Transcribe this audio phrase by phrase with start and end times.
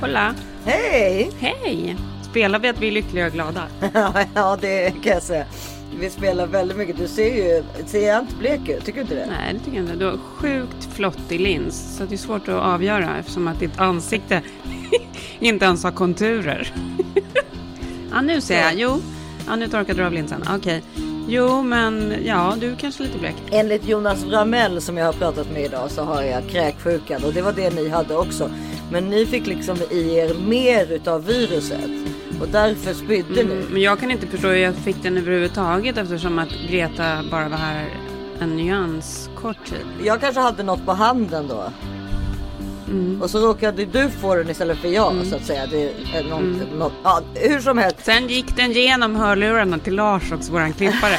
[0.00, 0.34] Hola!
[0.64, 1.30] Hej!
[1.38, 1.96] Hej!
[2.30, 3.68] Spelar vi att vi är lyckliga och glada?
[4.34, 5.46] ja, det kan jag säga.
[6.00, 6.98] Vi spelar väldigt mycket.
[6.98, 8.84] Du ser ju, ser jag inte blek ut?
[8.84, 9.26] Tycker du inte det?
[9.26, 9.96] Nej, det tycker jag inte.
[9.96, 14.42] Du har sjukt flottig lins, så det är svårt att avgöra eftersom att ditt ansikte
[15.38, 16.72] inte ens har konturer.
[18.10, 18.74] ja, nu ser jag.
[18.74, 19.02] Jo,
[19.46, 20.44] ja, nu torkade du av linsen.
[20.50, 20.82] Okej.
[21.28, 23.34] Jo, men ja, du kanske lite blek.
[23.50, 27.42] Enligt Jonas Vramell som jag har pratat med idag så har jag kräksjukan och det
[27.42, 28.50] var det ni hade också.
[28.92, 31.90] Men ni fick liksom i er mer utav viruset
[32.40, 33.64] och därför spydde Mm, ni.
[33.70, 37.56] men jag kan inte förstå hur jag fick den överhuvudtaget eftersom att Greta bara var
[37.56, 37.86] här
[38.40, 39.86] en nyans kort tid.
[40.04, 41.64] Jag kanske hade något på handen då.
[42.94, 43.22] Mm.
[43.22, 45.66] Och så råkade du få den istället för jag så att säga.
[45.70, 45.82] Det
[46.14, 46.78] är något, Mm.
[46.78, 47.96] något, ja, hur som helst.
[48.04, 51.16] Sen gick den genom hörlurarna till Lars också, våran klippare.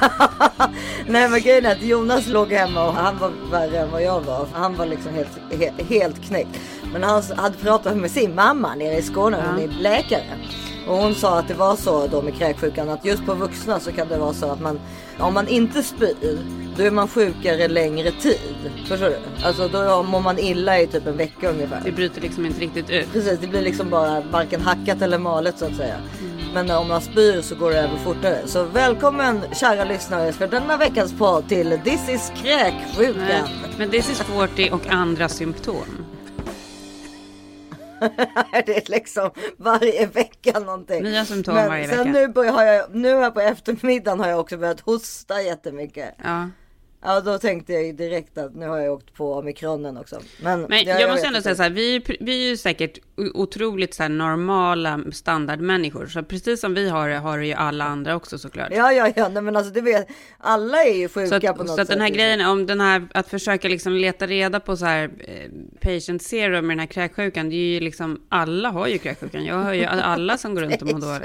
[1.06, 4.20] Nej men grejen är att Jonas låg hemma och han var värre än vad jag
[4.20, 4.46] var.
[4.52, 5.28] Han var liksom helt,
[5.60, 6.58] helt, helt knäckt.
[6.92, 9.64] Men han hade pratat med sin mamma nere i Skåne, hon Ja.
[9.64, 10.24] är läkare.
[10.88, 13.92] Och hon sa att det var så då med kräksjukan att just på vuxna så
[13.92, 14.80] kan det vara så att man
[15.22, 18.70] om man inte spyr då är man sjukare längre tid.
[18.88, 19.18] Förstår du?
[19.44, 21.80] Alltså då mår man illa i typ en vecka ungefär.
[21.84, 23.12] Det bryter liksom inte riktigt ut.
[23.12, 25.96] Precis, det blir liksom bara varken hackat eller malet så att säga.
[26.54, 28.38] Men om man spyr så går det över fortare.
[28.46, 33.48] Så välkommen kära lyssnare för denna veckans podd till This is kräksjukan.
[33.78, 36.06] Men this is 40 och andra symptom.
[38.66, 41.02] det är liksom varje vecka någonting.
[41.02, 42.10] Nya symptom Men varje sen vecka.
[42.10, 46.14] nu, börjar, har jag, nu här på eftermiddagen har jag också börjat hosta jättemycket.
[46.24, 46.50] Ja.
[47.04, 50.20] Ja då tänkte jag direkt att nu har jag åkt på omikronen också.
[50.42, 53.94] Men, Men ja, jag, måste ändå säga så här, vi, vi är ju säkert otroligt
[53.94, 56.06] så normala standardmänniskor.
[56.06, 58.68] Så precis som vi har det, har det ju alla andra också såklart.
[58.70, 61.64] Ja ja ja, nej, men alltså det vet, alla är ju sjuka Så att, på
[61.64, 62.16] något så att den här sätt.
[62.16, 65.50] grejen, om den här, att försöka liksom leta reda på så här eh,
[65.80, 69.44] patient zero med den här kräksjukan, det är ju liksom, alla har ju kräksjukan.
[69.44, 71.00] Jag hör ju alla som går runt och mår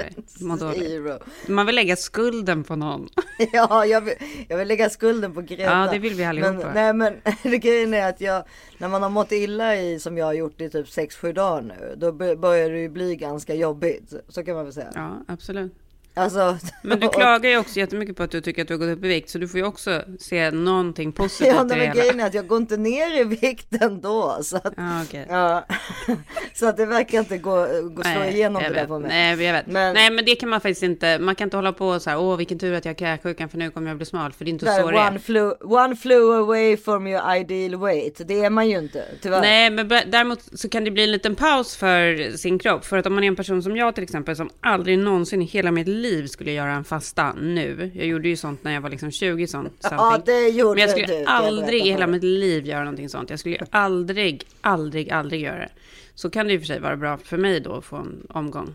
[0.66, 1.48] dåligt.
[1.48, 3.08] Man vill lägga skulden på någon.
[3.52, 4.14] Ja, jag vill,
[4.48, 5.62] jag vill lägga skulden på Greta.
[5.62, 6.70] Ja, det vill vi allihopa.
[6.74, 7.14] Men, nej,
[7.44, 8.44] men grejen är att jag,
[8.78, 11.94] när man har mått illa i, som jag har gjort i typ 6-7 dagar nu,
[11.96, 14.14] då börjar det ju bli ganska jobbigt.
[14.28, 14.92] Så kan man väl säga.
[14.94, 15.72] Ja, absolut.
[16.14, 18.98] Alltså, Men du klagar ju också jättemycket på att du tycker att du har gått
[18.98, 21.86] upp i vikt, så du får ju också se någonting positivt Ja, i det nej,
[21.86, 21.94] hela.
[21.94, 24.38] grejen är att jag går inte ner i vikt ändå.
[24.42, 25.26] Så att, Ja, okej.
[25.28, 25.66] ja,
[26.54, 28.88] så att det verkar inte gå, gå slå igenom jag det där vet.
[28.88, 29.08] på mig.
[29.08, 29.66] Nej, jag vet.
[29.66, 31.18] Men- Nej, men det kan man faktiskt inte.
[31.18, 32.18] Man kan inte hålla på så här.
[32.18, 34.32] Åh, vilken tur att jag har kräksjukan för nu kommer jag bli smal.
[34.32, 35.18] För det är inte Där, så det är.
[35.18, 38.20] flew, one flew away from your ideal weight.
[38.28, 39.40] Det är man ju inte, tyvärr.
[39.40, 42.84] Nej, men däremot så kan det bli en liten paus för sin kropp.
[42.84, 45.44] För att om man är en person som jag till exempel, som aldrig någonsin i
[45.44, 45.97] hela mitt liv
[46.28, 47.90] skulle göra en fasta nu.
[47.94, 49.72] Jag gjorde ju sånt när jag var liksom 20 sånt.
[49.90, 51.02] Ja, det gjorde Men jag du.
[51.02, 53.30] skulle jag aldrig i hela mitt liv göra någonting sånt.
[53.30, 55.70] Jag skulle aldrig, aldrig, aldrig göra det.
[56.14, 58.74] Så kan det ju för sig vara bra för mig då att få en omgång.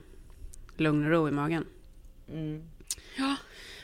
[0.77, 1.65] Lugn och ro i magen.
[2.29, 2.63] Mm.
[3.17, 3.35] Ja,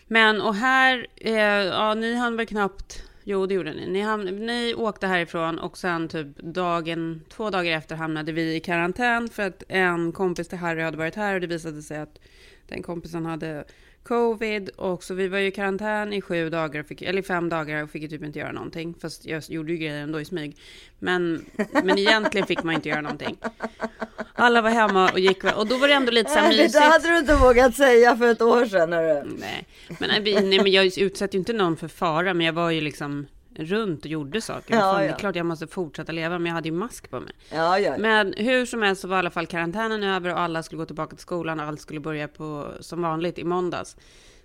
[0.07, 3.87] men och här, eh, ja ni hann väl knappt, jo det gjorde ni.
[3.87, 8.59] Ni, hamn, ni åkte härifrån och sen typ dagen, två dagar efter hamnade vi i
[8.59, 12.19] karantän för att en kompis till Harry hade varit här och det visade sig att
[12.69, 13.65] den kompisen hade
[14.03, 17.83] covid och så vi var ju i karantän i sju dagar, fick, eller fem dagar
[17.83, 18.95] och fick ju typ inte göra någonting.
[19.01, 20.57] Fast jag gjorde ju grejer ändå i smyg.
[20.99, 21.45] Men,
[21.83, 23.37] men egentligen fick man inte göra någonting.
[24.33, 26.73] Alla var hemma och gick och då var det ändå lite så här det mysigt.
[26.73, 28.93] där hade du inte vågat säga för ett år sedan.
[28.93, 29.23] Hörru.
[29.39, 29.65] Nej,
[29.99, 33.27] men, nej, men jag utsätter ju inte någon för fara, men jag var ju liksom
[33.55, 34.75] runt och gjorde saker.
[34.75, 35.13] Ja, Fan, Det ja.
[35.13, 37.31] är klart jag måste fortsätta leva, men jag hade ju mask på mig.
[37.51, 37.97] Ja, ja.
[37.97, 40.85] Men hur som helst så var i alla fall karantänen över och alla skulle gå
[40.85, 43.97] tillbaka till skolan och allt skulle börja på som vanligt i måndags.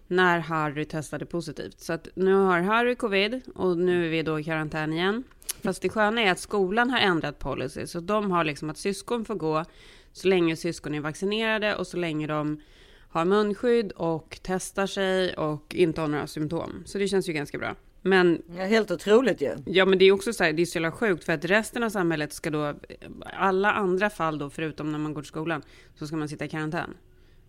[0.07, 1.81] När Harry testade positivt.
[1.81, 5.25] Så att nu har Harry covid och nu är vi då i karantän igen.
[5.63, 7.87] Fast det sköna är att skolan har ändrat policy.
[7.87, 9.65] Så de har liksom att syskon får gå
[10.13, 12.61] så länge syskon är vaccinerade och så länge de
[13.09, 16.83] har munskydd och testar sig och inte har några symptom.
[16.87, 17.75] Så det känns ju ganska bra.
[18.07, 19.57] Men Ja, helt otroligt ju.
[19.67, 21.83] Ja, men det är också så här, det är så jävla sjukt för att resten
[21.83, 22.75] av samhället ska då,
[23.23, 25.63] alla andra fall då, förutom när man går till skolan,
[25.99, 26.97] så ska man sitta i karantän.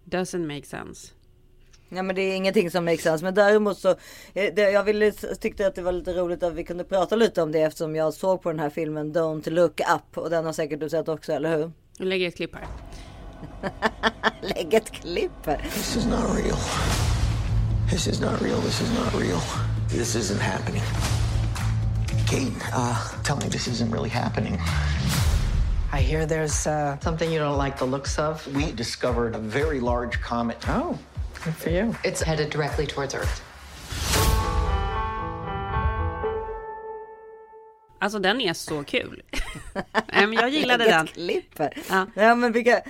[0.06, 1.12] Doesn't make sense.
[1.90, 3.26] Ja men det är ingenting som makes sense.
[3.26, 3.90] Men däremot så,
[4.34, 7.42] eh, det, jag ville, tyckte att det var lite roligt att vi kunde prata lite
[7.42, 10.18] om det eftersom jag såg på den här filmen Don't look up.
[10.18, 11.72] Och den har säkert du sett också, eller hur?
[11.98, 12.68] Jag lägger ett klipp här.
[14.56, 15.58] Lägg ett klipp här.
[15.74, 16.58] This is not real.
[17.92, 18.62] This is not real.
[18.62, 19.75] This is not real.
[19.88, 20.82] This isn't happening.
[22.28, 24.60] Kate, uh, tell me this isn't really happening.
[25.92, 28.46] I hear there's uh, something you don't like the looks of.
[28.56, 30.58] We discovered a very large comet.
[30.68, 30.98] Oh,
[31.44, 31.96] good for you.
[32.04, 33.42] It's headed directly towards Earth.
[38.06, 39.24] Alltså den är så kul.
[40.14, 41.08] Nej, men jag gillade Vilket den.
[41.08, 41.74] klipp här.
[41.90, 42.08] Ja.
[42.16, 42.36] Ja.
[42.36, 42.82] men vilka,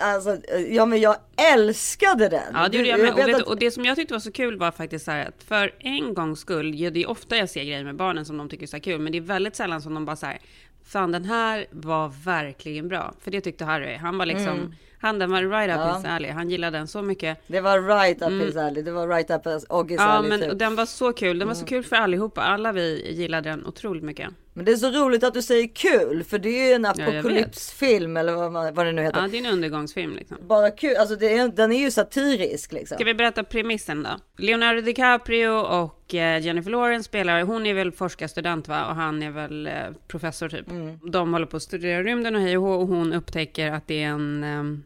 [0.00, 0.36] alltså,
[0.68, 1.16] ja men jag
[1.52, 2.54] älskade den.
[2.54, 3.12] Ja, det gjorde jag med.
[3.12, 5.42] Och, vet och det som jag tyckte var så kul var faktiskt så här att
[5.42, 8.48] för en gångs skull, ja, det är ofta jag ser grejer med barnen som de
[8.48, 10.38] tycker är så här kul, men det är väldigt sällan som de bara så här,
[10.84, 13.14] fan den här var verkligen bra.
[13.20, 13.96] För det tyckte Harry.
[13.96, 15.96] Han var liksom, han den var right up Ja.
[15.96, 16.30] his alley.
[16.30, 17.38] Han gillade den så mycket.
[17.46, 18.82] Det var right up his alley.
[18.82, 19.86] Det var right up his Mm.
[19.96, 20.28] Ja, alley.
[20.30, 20.58] men typ.
[20.58, 21.38] den var så kul.
[21.38, 22.40] Den var så kul för allihopa.
[22.42, 24.28] Alla vi gillade den otroligt mycket.
[24.52, 26.24] Men det är så roligt att du säger kul.
[26.24, 29.20] För det är ju en apokalypsfilm eller vad, vad det nu heter.
[29.20, 30.36] Ja, det är en undergångsfilm liksom.
[30.48, 30.96] Bara kul.
[30.96, 32.94] Alltså är, den är ju satirisk liksom.
[32.96, 34.10] Ska vi berätta premissen då?
[34.38, 38.86] Leonardo DiCaprio och eh, Jennifer Lawrence spelar, hon är väl forskarstudent va?
[38.86, 39.72] Och han är väl eh,
[40.08, 40.66] professor typ.
[41.12, 44.44] De håller på att studera rymden och hej och hon upptäcker att det är en,
[44.44, 44.78] eh,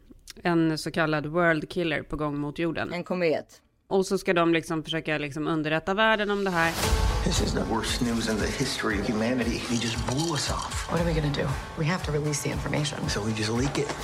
[0.43, 2.93] en så kallad world killer på gång mot jorden.
[2.93, 3.61] En komet.
[3.89, 6.73] Och så ska de liksom försöka liksom underrätta världen om det här.
[7.25, 9.59] This is the worst news in the history of humanity.
[9.59, 10.89] He just blew us off.
[10.91, 11.49] What are we gonna do?
[11.79, 13.09] We have to release the information.
[13.09, 13.95] So we just leak it.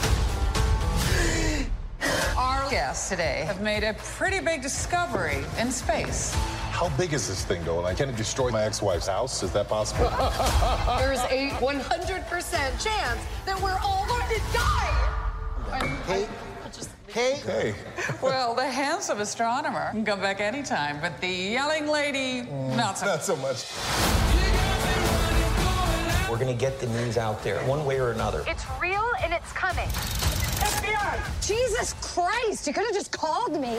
[2.37, 6.35] Our guests today have made a pretty big discovery in space.
[6.71, 7.79] How big is this thing, though?
[7.79, 9.43] And I can't destroy my ex-wife's house.
[9.43, 10.05] Is that possible?
[10.99, 15.28] There's a 100% chance that we're all going to die.
[15.73, 16.29] Hey, hey.
[17.43, 17.75] hey,
[18.23, 23.23] Well, the handsome astronomer can come back anytime, but the yelling lady, not so not
[23.23, 23.65] so much.
[26.31, 28.45] We're going to get the news out there one way or another.
[28.47, 29.89] It's real and it's coming.
[29.89, 31.47] FBI!
[31.47, 33.79] Jesus Christ, you could have just called me.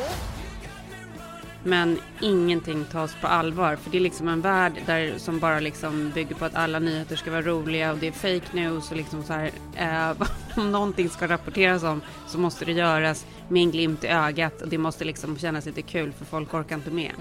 [1.64, 3.76] Men ingenting tas på allvar.
[3.76, 7.16] För det är liksom en värld där, som bara liksom bygger på att alla nyheter
[7.16, 9.52] ska vara roliga och det är fake news och liksom så här.
[9.76, 10.28] Eh,
[10.58, 14.68] om någonting ska rapporteras om så måste det göras med en glimt i ögat och
[14.68, 17.12] det måste liksom kännas lite kul för folk orkar inte med.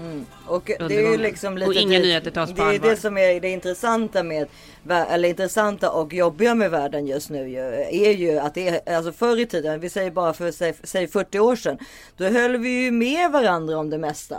[0.45, 2.89] Och det är ju liksom lite Och inga dit- nyheter tas på Det är allvar.
[2.89, 4.47] det som är det intressanta med
[4.89, 7.59] eller intressanta och jobbiga med världen just nu ju,
[8.05, 11.07] är ju att det är alltså förr i tiden, vi säger bara för säg, säg
[11.07, 11.77] 40 år sedan,
[12.17, 14.37] då höll vi ju med varandra om det mesta.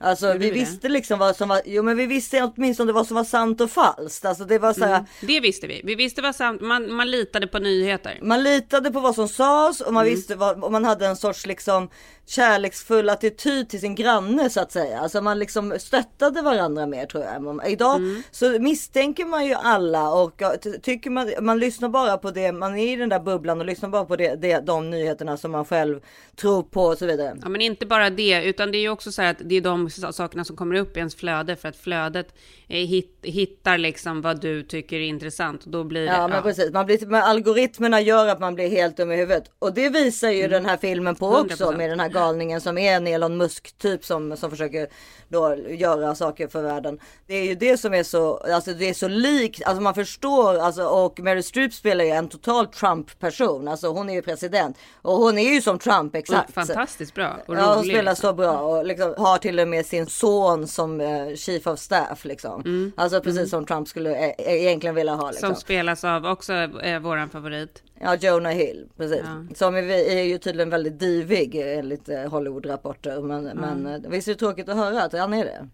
[0.00, 0.54] Alltså Gjorde vi det?
[0.54, 3.70] visste liksom vad som var, jo men vi visste åtminstone vad som var sant och
[3.70, 4.24] falskt.
[4.24, 5.80] Alltså det var så här, Det visste vi.
[5.84, 8.18] Vi visste vad sant, man, man litade på nyheter.
[8.22, 10.14] man litade på vad som sades och man Mm.
[10.14, 11.88] visste vad, och man hade en sorts liksom
[12.28, 14.98] kärleksfull attityd till sin granne så att säga.
[15.00, 17.70] Alltså man liksom stöttade varandra mer tror jag.
[17.70, 18.22] Idag Mm.
[18.30, 22.52] så misstänker man ju alla och ja, ty- tycker man, man lyssnar bara på det,
[22.52, 25.50] man är i den där bubblan och lyssnar bara på det, det, de nyheterna som
[25.50, 26.00] man själv
[26.36, 27.36] tror på och så vidare.
[27.42, 29.60] Ja, men inte bara det, utan det är ju också så här att det är
[29.60, 32.34] de sakerna som kommer upp i ens flöde för att flödet
[32.68, 36.12] eh, hit, hittar liksom vad du tycker är intressant och då blir det.
[36.12, 39.44] Ja men precis, man blir, algoritmerna gör att man blir helt dum i huvudet.
[39.58, 41.76] Och det visar ju den här filmen på också 100%.
[41.76, 44.88] med den här galningen som är en Elon Musk typ som, som försöker
[45.28, 46.98] då göra saker för världen.
[47.26, 50.58] Det är ju det som är så, alltså det är så likt, alltså man förstår,
[50.58, 54.76] alltså och Meryl Streep spelar ju en total Trump person, alltså hon är ju president
[55.02, 56.52] och hon är ju som Trump exakt.
[56.54, 58.28] Fantastiskt bra och Ja, hon rolig, spelar liksom.
[58.28, 62.24] så bra och liksom har till och med sin son som eh, chief of staff
[62.24, 62.92] liksom.
[62.96, 65.48] Alltså precis som Trump skulle eh, egentligen vilja ha liksom.
[65.48, 67.82] Som spelas av också eh, våran favorit.
[68.00, 69.22] Ja, Jonah Hill, precis.
[69.24, 69.54] Ja.
[69.54, 73.20] Som är, är ju tydligen väldigt divig enligt eh, Hollywood-rapporter.
[73.20, 75.68] Men, men eh, visst är det tråkigt att höra att han är det.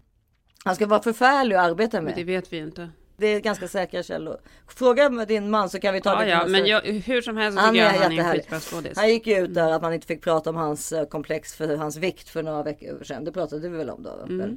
[0.65, 2.25] Han ska vara förfärlig att arbeta Men det med.
[2.25, 2.89] vet vi inte.
[3.23, 4.37] Det är ganska säkra källor.
[4.67, 6.29] Fråga med din man så kan vi ta Ja, det.
[6.29, 8.97] ja, men jag, hur som helst så Han tycker jag han är en skitbra skådis.
[8.97, 11.97] Han gick ut där att man inte fick prata om hans eh, komplex för hans
[11.97, 13.23] vikt för några veckor sedan.
[13.23, 14.09] Det pratade vi väl om då?
[14.23, 14.55] Mm, väl?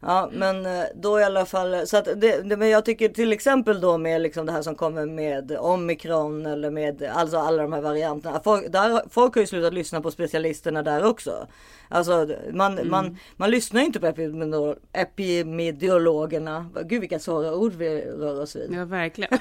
[0.00, 1.86] Ja, men eh, då i alla fall.
[1.86, 4.74] Så att det, det, men jag tycker till exempel då med liksom det här som
[4.74, 8.40] kommer med omikron eller med alltså alla de här varianterna.
[8.44, 11.46] Folk, där, folk har ju slutat lyssna på specialisterna där också.
[11.94, 12.90] Alltså man, Mm.
[12.90, 16.66] man, man lyssnar inte på epidemiolo- epidemiologerna.
[16.84, 18.72] Gud vilka svåra ord vi rör oss vid.
[18.74, 19.30] Ja, verkligen.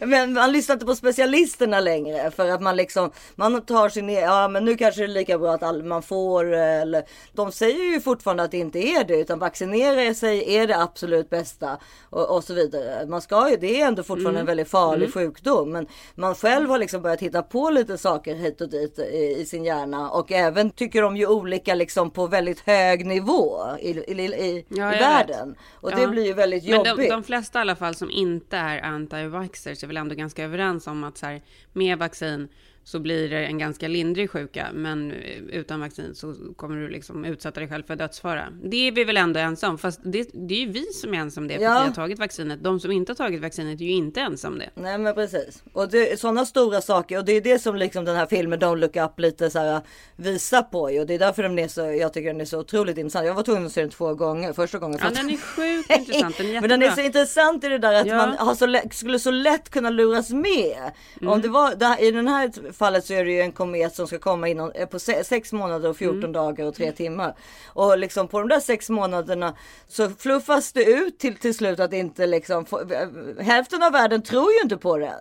[0.00, 4.20] Men man lyssnar inte på specialisterna längre för att man liksom man tar sin e-
[4.20, 7.84] ja men nu kanske det är lika bra att all, man får eller de säger
[7.92, 11.78] ju fortfarande att det inte är det utan vaccinera sig är det absolut bästa
[12.10, 13.06] och, och så vidare.
[13.06, 16.78] Man ska ju, det är ändå fortfarande en väldigt farlig sjukdom men man själv har
[16.78, 20.70] liksom börjat hitta på lite saker hit och dit i, i sin hjärna och även
[20.70, 25.00] tycker de ju olika liksom på väldigt hög nivå i, i, i, Ja, i vet.
[25.02, 26.08] världen och det Ja.
[26.08, 26.96] blir ju väldigt Men jobbigt.
[26.96, 30.86] de, de flesta i alla fall som inte är anti-vaxxers är väl ändå ganska överens
[30.86, 32.48] om att så här, med vaccin
[32.84, 35.12] så blir det en ganska lindrig sjuka, men
[35.50, 38.44] utan vaccin så kommer du liksom utsätta dig själv för dödsfara.
[38.64, 41.18] Det är vi väl ändå ensamma om, fast det, det är ju vi som är
[41.18, 41.70] ensamma om det, för Ja.
[41.80, 42.62] vi har tagit vaccinet.
[42.64, 44.70] De som inte har tagit vaccinet är ju inte ensamma om det.
[44.74, 45.62] Nej men precis.
[45.72, 48.58] Och det är sådana stora saker och det är det som liksom den här filmen
[48.60, 49.80] Don't Look Up lite så här
[50.16, 51.00] visar på ju.
[51.00, 53.26] Och det är därför den är så, jag tycker den är så otroligt intressant.
[53.26, 54.52] Jag var tvungen att se den två gånger.
[54.52, 56.36] Första gången för Ja, den är sjukt intressant.
[56.38, 58.34] Den är Men den är så intressant i det där att Ja.
[58.38, 60.90] man så skulle så lätt kunna luras med.
[61.20, 61.32] Mm.
[61.32, 63.94] Om det var, det här, I den här fallet så är det ju en komet
[63.94, 66.32] som ska komma inom, eh, på se, sex månader och 14 Mm.
[66.32, 67.34] dagar och tre timmar.
[67.66, 69.56] Och liksom på de där sex månaderna
[69.88, 74.52] så fluffas det ut till, till slut att inte liksom, eh, hälften av världen tror
[74.52, 75.14] ju inte på det.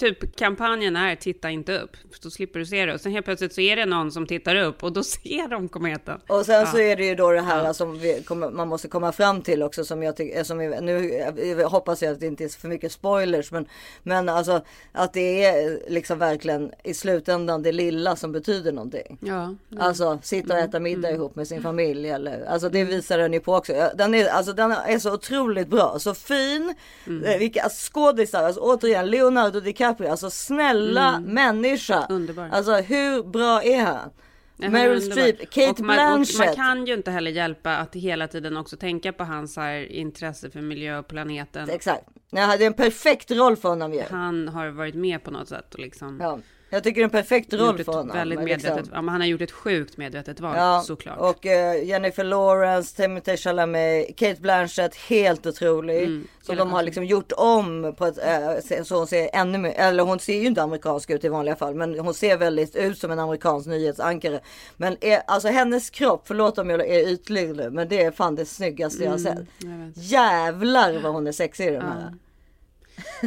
[0.00, 2.94] Typ kampanjen är titta inte upp, så slipper du se det.
[2.94, 5.68] Och sen helt plötsligt så är det någon som tittar upp och då ser de
[5.68, 6.20] kometen.
[6.28, 6.66] Och sen Ja.
[6.66, 9.62] så är det ju då det här som vi kommer, man måste komma fram till
[9.62, 12.92] också som jag tycker, som vi, nu hoppas jag att det inte är för mycket
[12.92, 13.66] spoilers men,
[14.02, 14.60] men alltså
[14.92, 19.18] att det är liksom verkligen i slutändan det lilla som betyder någonting.
[19.20, 19.58] Ja, mm.
[19.78, 23.40] Alltså sitta och äta middag ihop med sin familj eller alltså det visar den ju
[23.40, 23.72] på också.
[23.72, 26.74] Ja, Den är, alltså, den är så otroligt bra, så fin.
[27.06, 27.24] Mm.
[27.24, 32.04] Eh, Vilka skådisar, alltså, återigen Leonardo DiCaprio, alltså snälla människa.
[32.04, 32.16] Mm.
[32.16, 32.48] Underbar.
[32.52, 34.10] Alltså hur bra är han?
[34.56, 35.02] Meryl.
[35.02, 36.56] Streep, Kate och man, och man Blanchett.
[36.56, 40.60] kan ju inte heller hjälpa att hela tiden också tänka på hans här intresse för
[40.60, 41.70] miljö och planeten.
[41.70, 42.04] Exakt.
[42.30, 44.02] Nej, det är en perfekt roll för honom ju.
[44.10, 46.38] Han har varit med på något sätt och liksom Ja.
[46.72, 48.16] Jag tycker det är en perfekt roll för honom.
[48.16, 51.18] väldigt medvetet, liksom- ja, men han har gjort ett sjukt medvetet val Ja, såklart.
[51.18, 56.02] och eh, Jennifer Lawrence, Timothée Chalamet, Kate Blanchett, helt otrolig.
[56.02, 59.58] Mm, så de har liksom gjort om på ett, eh, se- så hon ser ännu
[59.58, 62.76] mer, eller hon ser ju inte amerikansk ut i vanliga fall, men hon ser väldigt
[62.76, 64.40] ut som en amerikansk nyhetsankare.
[64.76, 68.34] Men är, alltså hennes kropp, förlåt om jag är ytlig nu, men det är fan
[68.34, 69.46] det snyggaste jag har Mm, sett.
[69.58, 69.92] jag.
[69.94, 72.14] Jävlar vad hon är sexig i de här.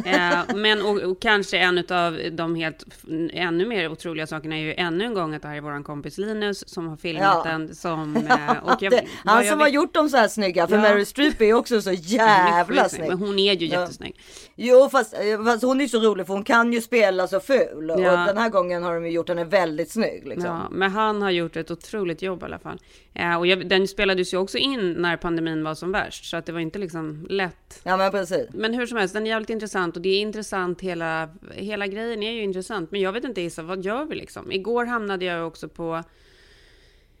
[0.04, 2.84] Eh, men och, och kanske en av de helt
[3.32, 6.18] ännu mer otroliga sakerna är ju ännu en gång att det här är våran kompis
[6.18, 7.50] Linus som har filmat Ja.
[7.50, 8.16] den som...
[8.34, 10.82] Eh, och jag, det, han som har vet- gjort dem så här snygga, för Ja.
[10.82, 13.08] Meryl Streep är ju också så jävla snygg.
[13.08, 13.80] Men hon är ju Ja.
[13.80, 14.16] jättesnygg.
[14.56, 17.90] Jo fast, eh, fast hon är så rolig för hon kan ju spela så ful.
[17.90, 18.10] Och Ja.
[18.26, 20.22] den här gången har de ju gjort henne väldigt snygg.
[20.28, 20.44] Liksom.
[20.50, 22.78] Ja, men han har gjort ett otroligt jobb i alla fall.
[23.14, 26.46] Eh, och jag, den spelades ju också in när pandemin var som värst, så att
[26.46, 27.80] det var inte liksom lätt.
[27.82, 28.46] Ja men precis.
[28.54, 29.63] Men hur som helst, den är jävligt intressant
[29.96, 32.90] och det är intressant hela, hela grejen är ju intressant.
[32.90, 34.52] Men jag vet inte Issa, vad gör vi liksom?
[34.52, 36.02] Igår hamnade jag också på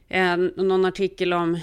[0.08, 1.58] en, någon artikel om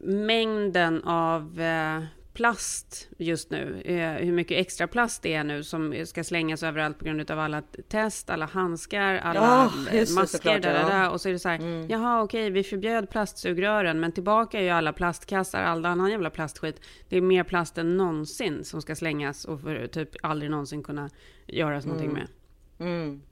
[0.00, 2.02] mängden av eh,
[2.34, 3.82] plast just nu.
[3.84, 7.38] Eh, hur mycket extra plast det är nu som ska slängas överallt på grund av
[7.38, 10.38] alla test, alla handskar, alla Ja, just masker.
[10.38, 10.88] såklart, där, ja.
[10.88, 11.10] där.
[11.10, 14.70] Och så är det så här, jaha okej, vi förbjöd plastsugrören, men tillbaka är ju
[14.70, 16.80] alla plastkassar, all annan jävla plastskit.
[17.08, 21.10] Det är mer plast än någonsin som ska slängas och för typ aldrig någonsin kunna
[21.46, 22.26] göras någonting med.
[22.78, 23.22] Mm.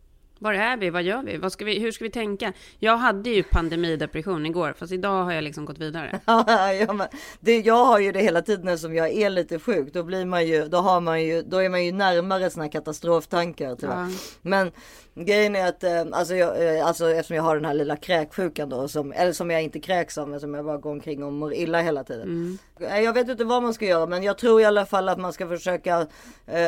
[0.42, 0.90] Var är vi?
[0.90, 1.36] Vad gör vi?
[1.36, 1.78] Vad ska vi?
[1.78, 2.52] Hur ska vi tänka?
[2.78, 6.20] Jag hade ju pandemidepression igår, fast idag har jag liksom gått vidare.
[6.26, 7.08] ja, men
[7.40, 9.92] det, jag har ju det hela tiden eftersom jag är lite sjuk.
[9.92, 13.76] Då blir man ju, då har man ju, då är man ju närmare här katastroftankar.
[13.80, 14.08] Ja.
[14.42, 14.72] Men
[15.14, 18.68] grejen är att, eh, alltså, jag, eh, alltså eftersom jag har den här lilla kräksjukan
[18.68, 21.32] då, som, eller som jag inte kräks av, men som jag bara går omkring och
[21.32, 22.58] mår illa hela tiden.
[22.80, 25.18] Eh, Jag vet inte vad man ska göra, men jag tror i alla fall att
[25.18, 26.06] man ska försöka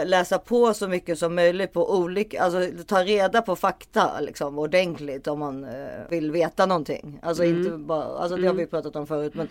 [0.04, 5.26] läsa på så mycket som möjligt på olika, alltså ta reda på fakta liksom ordentligt
[5.26, 5.70] om man eh,
[6.08, 7.20] vill veta någonting.
[7.22, 9.48] Alltså inte bara, alltså det har vi pratat om förut, men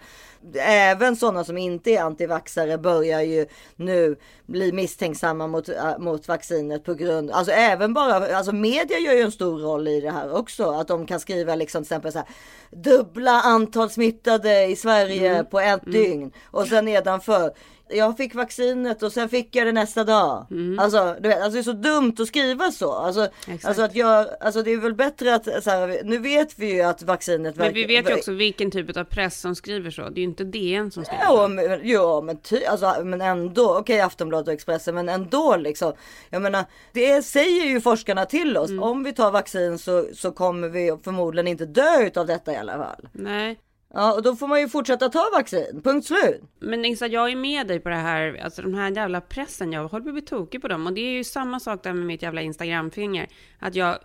[0.59, 4.15] även sådana som inte är antivaxare börjar ju nu
[4.45, 9.21] bli misstänksamma mot, äh, mot vaccinet på grund, alltså även bara, alltså media gör ju
[9.21, 12.17] en stor roll i det här också, att de kan skriva liksom till exempel så
[12.17, 12.27] här
[12.71, 17.53] dubbla antal smittade i Sverige på ett dygn och sen nedanför
[17.95, 20.45] jag fick vaccinet och sen fick jag det nästa dag.
[20.79, 22.93] Alltså, du vet, alltså det är så dumt att skriva så.
[22.93, 23.65] Alltså, Exakt.
[23.65, 26.81] alltså, att jag, alltså det är väl bättre att, så här, nu vet vi ju
[26.81, 30.01] att vaccinet Men vi verkar- vet ju också vilken typ av press som skriver så.
[30.01, 31.47] Det är ju inte DN som skriver Jo så.
[31.47, 35.93] men, jo, men, ty, alltså, men ändå, okej Aftonbladet och Expressen, men ändå liksom.
[36.29, 38.69] Jag menar, det säger ju forskarna till oss.
[38.69, 38.83] Mm.
[38.83, 42.73] Om vi tar vaccin så, så kommer vi förmodligen inte dö utav detta i alla
[42.77, 43.07] fall.
[43.11, 43.59] Nej.
[43.95, 46.41] Ja, och då får man ju fortsätta ta vaccin, punkt slut.
[46.59, 49.87] Men Isa, jag är med dig på det här, alltså den här jävla pressen, jag
[49.87, 50.87] håller på att bli tokig på dem.
[50.87, 53.27] Och det är ju samma sak där med mitt jävla Instagramfinger.
[53.59, 53.97] Att jag,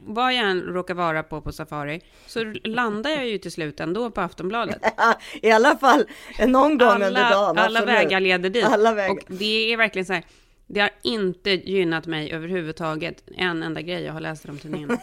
[0.00, 4.10] vad jag än råkar vara på på Safari, så landar jag ju till slut ändå
[4.10, 4.82] på Aftonbladet.
[5.42, 6.04] I alla fall
[6.46, 7.58] någon gång under Alla, dagen.
[7.58, 8.64] alla vägar leder dit.
[8.64, 9.12] Alla vägar.
[9.12, 10.24] Och det är verkligen så här,
[10.72, 14.98] det har inte gynnat mig överhuvudtaget, en enda grej jag har läst i de tidningarna.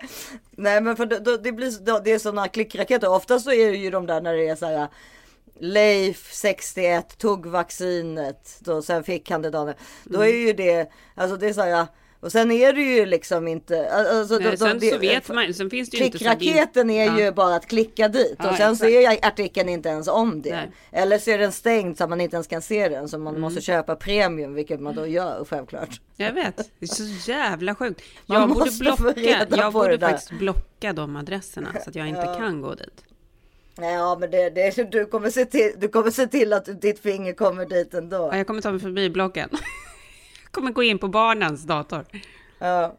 [0.50, 3.10] Nej men för då, då, det blir då, det är sådana klickraketer.
[3.10, 4.88] Ofta så är det ju de där när det är så här.
[5.60, 11.36] Leif 61 tog vaccinet och sen fick han det dagen Då är ju det, alltså
[11.36, 11.86] det är så här.
[12.20, 13.90] Och sen är det ju liksom inte.
[13.92, 17.06] Alltså, Nej, då- sen det- så vet man sen finns det ju inte Klickraketen är
[17.06, 17.20] Ja.
[17.20, 18.78] ju bara att klicka dit Ja, och sen exakt.
[18.78, 20.50] så är artikeln inte ens om det.
[20.56, 20.70] Nej.
[20.92, 23.28] Eller så är den stängd så att man inte ens kan se den så man
[23.28, 23.40] Mm.
[23.40, 26.00] måste köpa premium vilket man då gör självklart.
[26.16, 28.00] Jag vet, det är så jävla sjukt.
[28.26, 32.08] Man Jag borde måste få blocka, jag borde faktiskt blocka de adresserna så att jag
[32.08, 33.04] inte kan gå dit.
[33.80, 37.32] Ja men det, det, du, kommer se till, du kommer se till att ditt finger
[37.32, 38.28] kommer dit ändå.
[38.32, 39.48] Ja, jag kommer ta mig förbi blocken.
[40.58, 42.04] Kommer gå in på barnens dator.
[42.58, 42.96] Ja.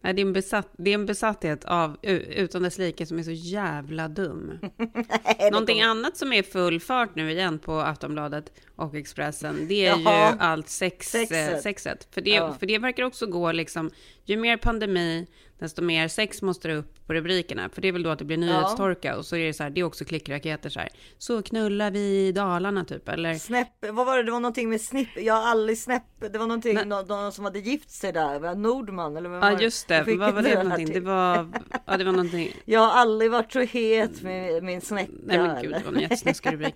[0.00, 3.22] Nej, det, är en besatt, det är en besatthet av utan dess like som är
[3.22, 4.58] så jävla dum.
[5.52, 10.30] Någonting annat som är full fart nu igen på Aftonbladet och Expressen, det är Jaha.
[10.32, 11.28] ju allt sex, Sexet.
[11.28, 11.62] sexet.
[11.62, 12.08] sexet.
[12.14, 12.54] För, det, Ja.
[12.58, 13.90] för det verkar också gå liksom,
[14.24, 15.26] ju mer pandemi,
[15.58, 17.68] desto mer sex måste det upp på rubrikerna.
[17.68, 19.70] För det är väl då att det blir nyhetstorka och så är det så här,
[19.70, 20.88] det är också klickraketer så här.
[21.18, 23.34] Så knullar vi i Dalarna typ, eller?
[23.34, 24.22] Snäpp, vad var det?
[24.22, 25.08] Det var någonting med snipp.
[25.16, 26.02] Jag har aldrig snäpp.
[26.32, 26.84] Det var någonting, Nej.
[26.86, 28.54] någon, någon som hade gift sig där.
[28.54, 30.02] Nordman eller vad var Ja, just det.
[30.16, 30.92] Vad var det för någonting?
[30.92, 31.48] Det var,
[31.86, 32.52] ja, det var någonting.
[32.64, 35.12] Jag har aldrig varit så het med min snäcka.
[35.24, 36.74] Nej men gud, det var en jättesnuskig rubrik.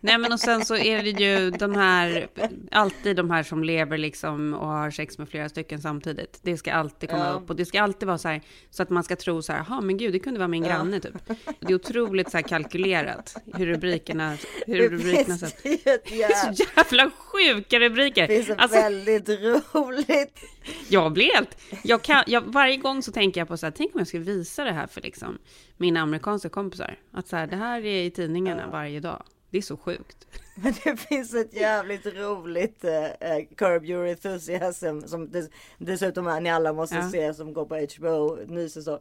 [0.00, 2.28] Nej men och sen så är det ju de här,
[2.70, 6.38] alltid de här som lever liksom och har sex med flera stycken samtidigt.
[6.42, 7.32] Det ska alltid komma Ja.
[7.32, 9.64] upp och det ska alltid vara så här, så att man ska tro så här,
[9.68, 11.14] ja men gud, det kunde vara min granne typ.
[11.60, 15.86] Det är otroligt så här kalkylerat hur rubrikerna, hur rubrikerna Det
[16.22, 18.28] är så jävla sjuka rubriker.
[18.28, 19.28] Det finns ett Alltså, väldigt
[19.74, 20.40] roligt.
[20.88, 21.60] jag blir helt...
[21.84, 24.24] Jag kan, jag, varje gång så tänker jag på så här, tänk om jag skulle
[24.24, 25.38] visa det här för liksom
[25.76, 26.98] mina amerikanska kompisar.
[27.12, 29.22] Att så här, det här är i tidningarna varje dag.
[29.50, 30.26] Det är så sjukt.
[30.54, 36.50] Men det finns ett jävligt roligt eh, eh, Curb Your Enthusiasm som dess, dessutom ni
[36.50, 37.10] alla måste Ja.
[37.10, 38.98] se som går på HBO ny säsong.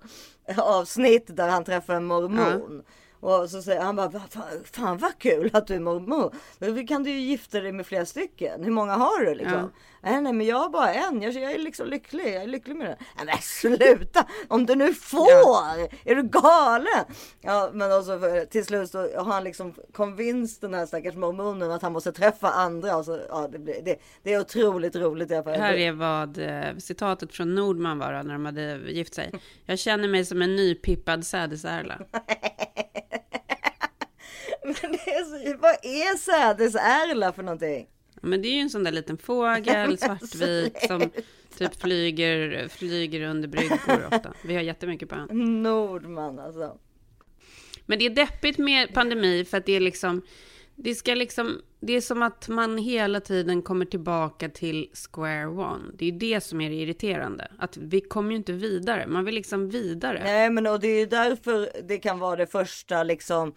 [0.58, 2.84] Avsnitt där han träffar en mormon.
[3.20, 6.32] Och så säger han bara, "Va- fan, fan vad kul att du är mormon.
[6.60, 8.64] Då kan du ju gifta dig med flera stycken.
[8.64, 9.72] Hur många har du liksom?
[10.02, 11.22] Nej, nej men jag har bara en.
[11.22, 12.28] Jag, jag är liksom lycklig.
[12.36, 12.98] Jag är lycklig med det.
[13.18, 14.26] Nej men sluta!
[14.48, 15.82] Om du nu får!
[16.06, 17.06] Är du galen?
[17.42, 21.72] Ja men alltså för- till slut så har han liksom convinced den här stackars mormonen
[21.72, 22.98] att han måste träffa andra.
[22.98, 25.54] Och så, ja, det, blir, det, det är otroligt roligt i alla fall.
[25.54, 29.32] Här är vad eh, citatet från Nordman var när de hade gift sig.
[29.66, 32.00] Jag känner mig som en nypippad sädesärla.
[34.82, 37.88] Men det är så, vad är sädesärla för någonting?
[38.22, 41.10] Men det är ju en sån där liten fågel, svartvit, som
[41.58, 44.34] typ flyger, flyger under bryggor ofta.
[44.44, 45.64] Vi har jättemycket på ön.
[45.64, 46.78] Nordman alltså.
[47.86, 50.22] Men det är deppigt med pandemi för att det är liksom,
[50.76, 55.92] det ska liksom, det är som att man hela tiden kommer tillbaka till square one.
[55.94, 57.52] Det är det som är det irriterande.
[57.58, 59.08] Att vi kommer ju inte vidare.
[59.08, 60.22] Man vill liksom vidare.
[60.24, 63.54] Nej men och det är ju därför det kan vara det första liksom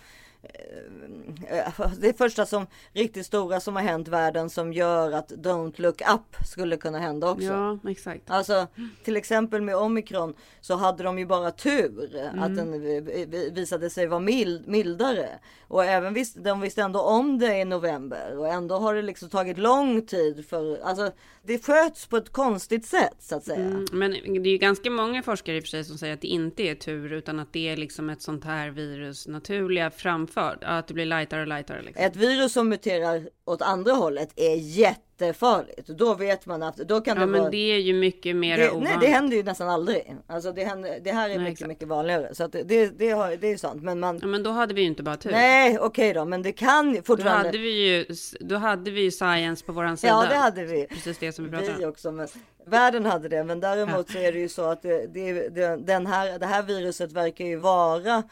[1.99, 6.47] det första som riktigt stora som har hänt världen som gör att Don't look up
[6.47, 7.45] skulle kunna hända också.
[7.45, 8.31] Ja, exakt.
[8.31, 8.67] Alltså
[9.05, 12.43] till exempel med omikron så hade de ju bara tur Mm.
[12.43, 15.29] att den vi- vi- visade sig vara mild, mildare.
[15.69, 19.29] Och även visst, de visste ändå om det i november och ändå har det liksom
[19.29, 21.11] tagit lång tid för, alltså
[21.43, 23.57] det sköts på ett konstigt sätt så att säga.
[23.67, 26.21] Mm, men det är ju ganska många forskare i och för sig som säger att
[26.21, 30.32] det inte är tur utan att det är liksom ett sånt här virus naturliga framför.
[30.37, 31.83] Att det blir lightare och lightare.
[31.83, 32.05] Liksom.
[32.05, 35.87] Ett virus som muterar åt andra hållet är jättefarligt.
[35.89, 37.43] Då vet man att då kan Ja, det vara...
[37.43, 39.01] men det är ju mycket mer Det, nej, ovanligt.
[39.01, 40.17] det händer ju nästan aldrig.
[40.27, 41.69] Alltså det, händer, det här är Nej, mycket, exakt.
[41.69, 42.35] mycket vanligare.
[42.35, 43.83] Så att det, det, det, har, det är sant.
[43.83, 44.19] Men man...
[44.23, 45.31] Ja, men då hade vi ju inte bara tur.
[45.31, 47.49] Nej, okej då, men det kan ju Då fortfarande...
[47.49, 48.07] hade vi ju,
[48.41, 50.13] då hade vi ju science på våran sida.
[50.13, 50.87] Ja, det hade vi.
[50.87, 51.91] Precis det som vi pratade Vi om.
[51.91, 52.29] också, men
[52.67, 53.45] världen hade det.
[53.45, 56.63] Men däremot så är det ju så att det, det, det, den här, det här
[56.63, 58.23] viruset verkar ju vara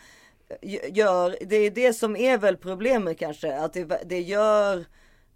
[0.93, 4.85] gör, det är det som är väl problemet kanske, att det, det gör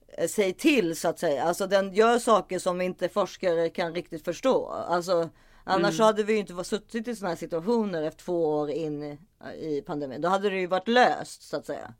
[0.09, 1.45] eh, sig till så att säga.
[1.45, 4.67] Alltså den gör saker som inte forskare kan riktigt förstå.
[4.69, 5.31] Alltså
[5.65, 9.03] annars så hade vi ju inte suttit i sådana här situationer efter två år in
[9.03, 9.19] i,
[9.61, 10.21] i pandemin.
[10.21, 11.95] Då hade det ju varit löst så att säga.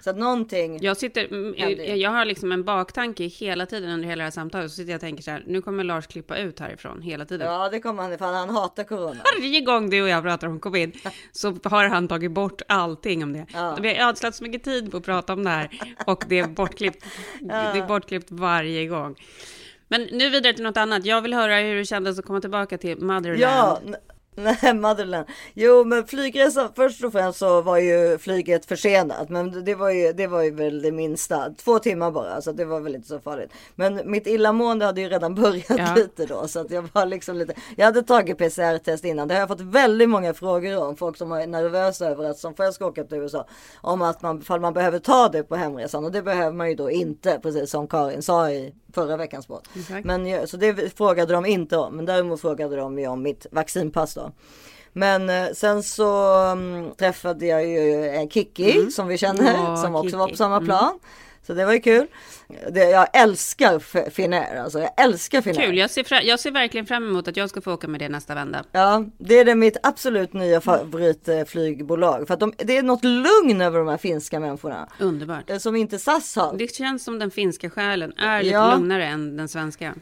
[0.00, 0.78] Så att någonting.
[0.82, 4.70] Jag sitter, mm, jag har liksom en baktanke hela tiden under hela det här samtalet.
[4.70, 7.52] Så sitter jag och tänker så här, nu kommer Lars klippa ut härifrån hela tiden.
[7.52, 9.20] Ja det kommer han ifall han hatar corona.
[9.40, 10.96] Varje gång du och jag pratar om covid
[11.32, 13.46] så har han tagit bort allting om det.
[13.52, 13.78] Ja.
[13.82, 15.70] Vi har ödslat så mycket tid på att prata om det här
[16.06, 17.04] och det är bortklippt.
[17.40, 19.16] Det är bortklippt varje gång.
[19.88, 21.04] Men nu vidare till något annat.
[21.04, 23.40] Jag vill höra hur det kändes att komma tillbaka till Motherland.
[23.40, 23.80] Ja,
[24.62, 25.26] nej Motherland.
[25.54, 29.28] Jo men flygresan, först och främst så var ju flyget försenat.
[29.28, 31.50] Men det var ju, det var ju väl det minsta.
[31.50, 33.52] Två timmar bara, så det var väl inte så farligt.
[33.74, 35.94] Men mitt illamående hade ju redan börjat Ja.
[35.96, 36.48] lite då.
[36.48, 39.28] Så att jag var liksom lite, jag hade tagit PCR-test innan.
[39.28, 40.96] Det har jag fått väldigt många frågor om.
[40.96, 43.46] Folk som är nervösa över att som först ska åka till USA.
[43.80, 46.04] Om att man, man behöver ta det på hemresan.
[46.04, 49.68] Och det behöver man ju då inte, precis som Karin sa i förra veckans podd.
[49.76, 50.04] Exakt.
[50.04, 51.96] Men ja, så det frågade de inte om.
[51.96, 54.32] Men däremot frågade de ju om mitt vaccinpass då.
[54.92, 59.54] Men eh, sen så mm, träffade jag ju eh, Kiki som vi känner.
[59.54, 60.38] Ja, som också var på Kiki.
[60.38, 60.98] samma plan.
[61.46, 62.06] Så det var ju kul.
[62.70, 63.78] Det, jag älskar
[64.10, 64.78] Finnair alltså.
[64.80, 65.66] Jag älskar Finnair.
[65.66, 68.08] Kul, jag ser, jag ser verkligen fram emot att jag ska få åka med det
[68.08, 68.64] nästa vända.
[68.72, 72.26] Ja, det är det mitt absolut nya favoritflygbolag.
[72.26, 74.88] För att de, det är något lugn över de här finska människorna.
[74.98, 75.50] Underbart.
[75.50, 76.56] Eh, Som inte SAS har.
[76.56, 78.74] Det känns som den finska själen är lite Ja.
[78.76, 79.94] lugnare än den svenska.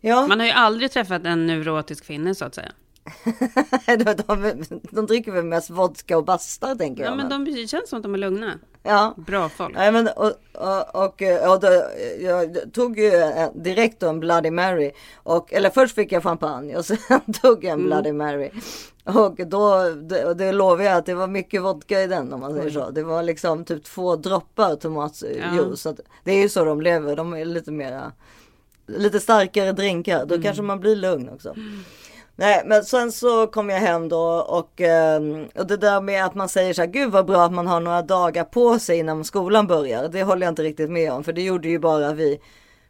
[0.00, 2.72] Ja, Man har ju aldrig träffat en neurotisk finne så att säga.
[3.86, 7.12] de, de, de dricker väl mest vodka och bastar tänker jag.
[7.12, 8.58] Ja, men de det känns som att de är lugna.
[8.82, 9.14] ja.
[9.16, 9.74] Bra folk.
[9.74, 11.82] Nej, men, och, och, och, och då,
[12.20, 13.10] jag tog ju
[13.54, 14.92] direkt en Bloody Mary.
[15.16, 18.50] Och, eller först fick jag champagne och sen tog jag en Bloody Mary.
[19.04, 22.54] Och då, det, det lovar jag att det var mycket vodka i den om man
[22.54, 22.90] säger så.
[22.90, 25.86] Det var liksom typ två droppar tomatjuice.
[25.86, 27.16] Att det är ju så de lever.
[27.16, 28.12] De är lite mera,
[28.86, 30.26] lite starkare drinkar.
[30.26, 31.54] Då kanske man blir lugn också.
[32.40, 36.34] Nej, men sen så kom jag hem då och, ehm, och det där med att
[36.34, 39.24] man säger så här, gud vad bra att man har några dagar på sig innan
[39.24, 40.08] skolan börjar.
[40.08, 42.38] Det håller jag inte riktigt med om, för det gjorde ju bara vi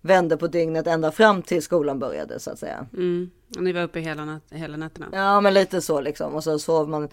[0.01, 2.87] vände på dygnet ända fram till skolan började så att säga.
[2.93, 3.31] Mm.
[3.57, 5.07] Och ni var uppe hela, nat- hela nätterna.
[5.13, 6.35] Ja, men lite så liksom.
[6.35, 7.09] Och så sov man.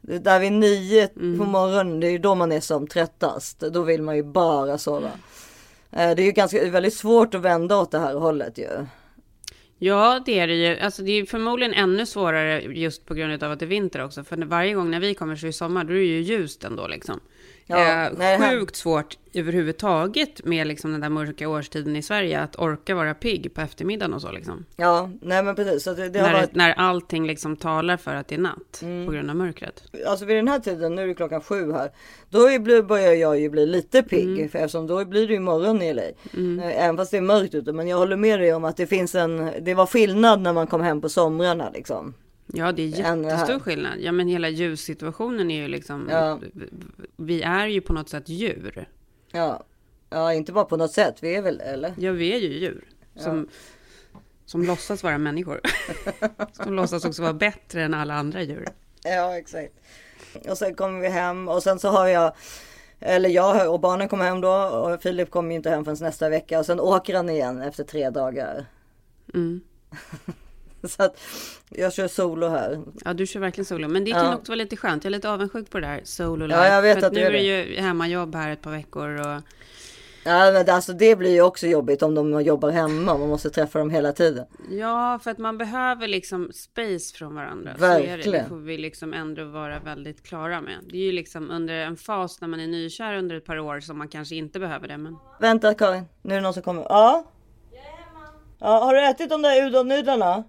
[0.00, 3.60] Där vid nio på morgonen, det är ju då man är som tröttast.
[3.60, 5.10] Då vill man ju bara sova.
[5.90, 8.68] Eh, Det är ju ganska, väldigt svårt att vända åt det här hållet ju.
[9.84, 10.78] Ja, det är det ju.
[10.78, 14.24] Alltså, det är förmodligen ännu svårare just på grund av att det är vinter också.
[14.24, 16.64] För varje gång när vi kommer så är det sommar, då är det ju ljust
[16.64, 17.20] ändå liksom.
[17.66, 22.56] Ja, eh, nej, sjukt svårt överhuvudtaget med liksom den där mörka årstiden i Sverige att
[22.58, 24.64] orka vara pigg på eftermiddagen och så liksom.
[24.76, 25.84] Ja, nej men precis.
[25.84, 26.54] Det, det När, varit...
[26.54, 29.06] när allting liksom talar för att det är natt Mm.
[29.06, 29.82] på grund av mörkret.
[30.06, 31.90] Alltså vid den här tiden, nu är det klockan sju här.
[32.30, 34.50] Då blir- börjar jag ju bli lite pigg.
[34.50, 36.02] För eftersom då blir det ju morgon i LA.
[36.02, 37.72] Eh, Även fast det är mörkt ute.
[37.72, 40.66] Men jag håller med dig om att det finns en, det var skillnad när man
[40.66, 42.14] kom hem på somrarna liksom.
[42.54, 44.00] Ja, det är jättestor skillnad.
[44.00, 46.08] Ja, men hela ljussituationen är ju liksom...
[46.10, 46.40] Ja.
[47.16, 48.88] Vi är ju på något sätt djur.
[49.32, 49.64] Ja.
[50.10, 51.16] ja, inte bara på något sätt.
[51.20, 51.94] Vi är väl, eller?
[51.98, 52.84] Ja, vi är ju djur.
[53.16, 53.48] Som,
[54.44, 55.60] som låtsas vara människor.
[56.52, 58.68] som låtsas också vara bättre än alla andra djur.
[59.04, 59.72] Ja, exakt.
[60.48, 62.32] Och sen kommer vi hem och sen så har jag
[63.00, 66.28] eller jag och barnen kommer hem då och Filip kommer ju inte hem förrän nästa
[66.28, 68.66] vecka och sen åker han igen efter tre dagar.
[69.34, 69.60] Mm.
[70.88, 71.20] Så att
[71.68, 72.80] jag kör solo här.
[73.04, 73.88] Ja, du kör verkligen solo.
[73.88, 74.36] Men det kan Ja.
[74.36, 75.04] också vara lite skönt.
[75.04, 77.26] Jag är lite avundsjuk på det där solo Ja, jag vet För att du nu
[77.26, 77.42] är är det
[77.72, 79.20] ju hemmajobb här ett par veckor.
[79.20, 79.42] Och...
[80.26, 83.18] Ja, men det- alltså det blir ju också jobbigt om de jobbar hemma.
[83.18, 84.46] Man måste träffa dem hela tiden.
[84.70, 87.74] Ja, för att man behöver liksom space från varandra.
[87.78, 88.06] Så är det.
[88.06, 88.48] det Verkligen.
[88.48, 90.74] får vi liksom ändå vara väldigt klara med.
[90.90, 93.80] Det är ju liksom under en fas när man är nykär under ett par år
[93.80, 94.96] som man kanske inte behöver det.
[94.98, 96.82] Men Vänta Karin, nu är det någon som kommer.
[96.82, 97.24] Ja?
[98.58, 100.44] Ja, har du ätit de där udonnudlarna?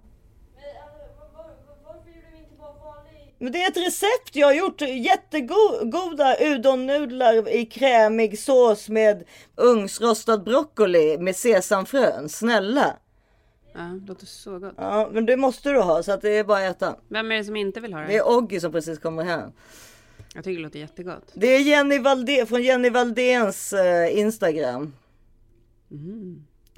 [3.37, 4.81] Men det är ett recept jag har gjort.
[4.81, 9.23] Jättegoda udonnudlar i krämig sås med
[9.55, 12.29] ugnsrostad broccoli med sesamfrön.
[12.29, 12.97] Snälla!
[13.75, 14.73] ja, det låter så gott.
[14.77, 16.95] Ja, men det måste du ha så att det är bara att äta.
[17.07, 18.07] Vem är det som inte vill ha det?
[18.07, 19.51] Det är Oggy som precis kommer hem.
[20.33, 21.31] Jag tycker det låter jättegott.
[21.33, 24.93] Det är Jenny Valde från Jenny Valdéns eh, Instagram.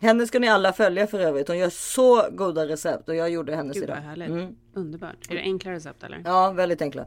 [0.02, 1.48] Henne ska ni alla följa för övrigt.
[1.48, 3.96] Hon gör så goda recept och jag gjorde hennes Gud idag.
[3.96, 4.30] härligt.
[4.30, 4.56] Mm.
[4.74, 5.32] Underbart.
[5.32, 6.22] Är det enkla recept eller?
[6.26, 7.06] Ja, väldigt enkla.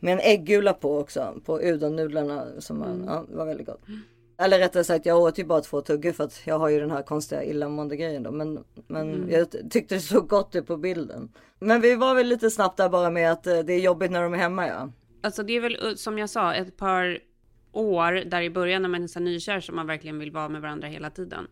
[0.00, 1.40] Med en äggula på också.
[1.44, 2.46] På udonnudlarna.
[2.58, 3.82] Som man, ja, var väldigt gott.
[4.40, 6.90] Eller rättare sagt, jag åt ju bara två tuggor för att jag har ju den
[6.90, 8.30] här konstiga illamående grejen då.
[8.30, 11.32] Men, men jag t- tyckte det såg gott ut på bilden.
[11.58, 14.22] Men vi var väl lite snabbt där bara med att eh, det är jobbigt när
[14.22, 14.90] de är hemma ja.
[15.22, 17.18] Alltså det är väl uh, som jag sa ett par
[17.72, 20.62] år där i början när man är så nykär som man verkligen vill vara med
[20.62, 21.46] varandra hela tiden.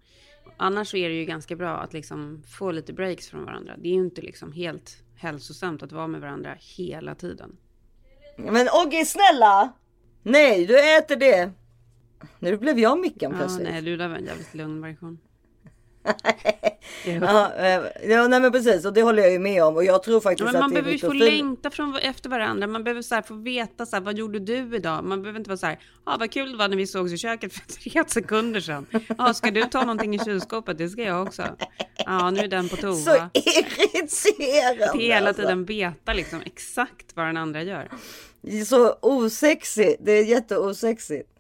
[0.56, 3.74] Annars så är det ju ganska bra att liksom få lite breaks från varandra.
[3.78, 7.56] Det är ju inte liksom helt hälsosamt att vara med varandra hela tiden.
[8.36, 9.72] Men Oggy snälla!
[10.22, 11.50] Nej, du äter det.
[12.38, 13.68] Nu blev jag Mickan Ja, plötsligt.
[13.68, 15.18] nej, du var en jävligt lugn version.
[17.04, 20.02] Ja, eh, ja, nej men precis och det håller jag ju med om och jag
[20.02, 22.66] tror Ja, faktiskt men att man det är behöver ju få längta från, efter varandra.
[22.66, 25.04] Man behöver så få veta så här, vad gjorde du idag?
[25.04, 27.18] Man behöver inte vara så här, ah, vad kul det var när vi sågs i
[27.18, 28.86] köket för tre sekunder sedan.
[29.18, 30.78] Ah, ska du ta någonting i kylskåpet?
[30.78, 31.42] Det ska jag också.
[31.96, 33.30] Ja, nu är den på Så toa.
[33.34, 35.02] irriterande.
[35.02, 35.42] Hela alltså.
[35.42, 37.88] tiden veta liksom exakt vad den andra gör.
[38.66, 40.00] Så osexigt.
[40.04, 41.35] Det är jätteosexigt.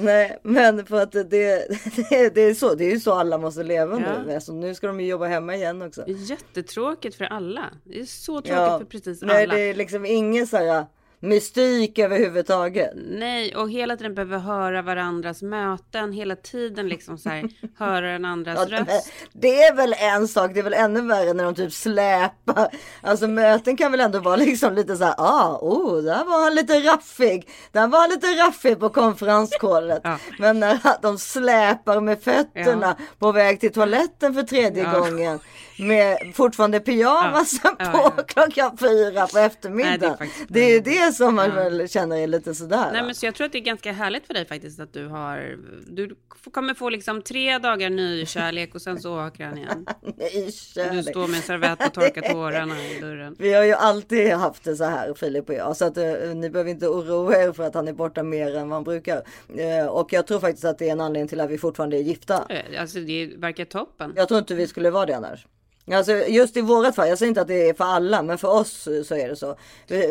[0.00, 2.74] Nej, men för att det, det, det är så.
[2.74, 4.22] Det är ju så alla måste leva Ja.
[4.26, 4.34] nu.
[4.34, 6.02] Alltså, nu ska de ju jobba hemma igen också.
[6.06, 7.64] Det är jättetråkigt för alla.
[7.84, 9.54] Det är så tråkigt för precis nej, alla.
[9.54, 10.86] det är liksom ingen så här.
[11.20, 12.90] Mystik överhuvudtaget.
[12.94, 16.12] Nej, och hela tiden behöver höra varandras möten.
[16.12, 19.12] Hela tiden liksom så här, höra den andras Ja, röst.
[19.32, 22.68] det är väl en sak, det är väl ännu värre när de typ släpar.
[23.02, 26.54] Alltså möten kan väl ändå vara liksom lite så här, ah, oh, där var han
[26.54, 27.48] lite raffig.
[27.72, 30.00] Där var han lite raffig på konferenskålet.
[30.04, 30.18] Ja.
[30.38, 34.98] Men när de släpar med fötterna på väg till toaletten för tredje Ja.
[35.00, 35.40] gången.
[35.80, 37.84] Med fortfarande pyjamasen Ja.
[37.92, 38.22] Ja, på ja.
[38.26, 39.98] klockan fyra på eftermiddagen.
[39.98, 42.92] Nej, det är faktiskt- det är ju det som man väl känner är lite sådär.
[42.92, 45.06] Nej, men så jag tror att det är ganska härligt för dig faktiskt att du
[45.06, 46.14] har, du
[46.52, 49.86] kommer få liksom tre dagar ny kärlek och sen så åker han igen.
[50.16, 51.08] Du kärlek.
[51.08, 53.36] står med en servett och torkar tårarna i dörren.
[53.38, 56.50] Vi har ju alltid haft det så här Filip och jag så att eh, ni
[56.50, 59.22] behöver inte oroa er för att han är borta mer än vad han brukar.
[59.56, 62.02] Eh, och jag tror faktiskt att det är en anledning till att vi fortfarande är
[62.02, 62.46] gifta.
[62.48, 64.12] Eh, Alltså det verkar toppen.
[64.16, 65.46] Jag tror inte vi skulle vara det annars.
[65.92, 68.48] Alltså just i vårat fall, jag säger inte att det är för alla, men för
[68.48, 69.56] oss eh, så är det så.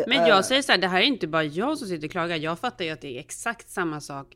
[0.06, 2.10] Men eh, jag säger så här, det här är inte bara jag som sitter och
[2.10, 2.36] klagar.
[2.36, 4.26] Jag fattar ju att det är exakt samma sak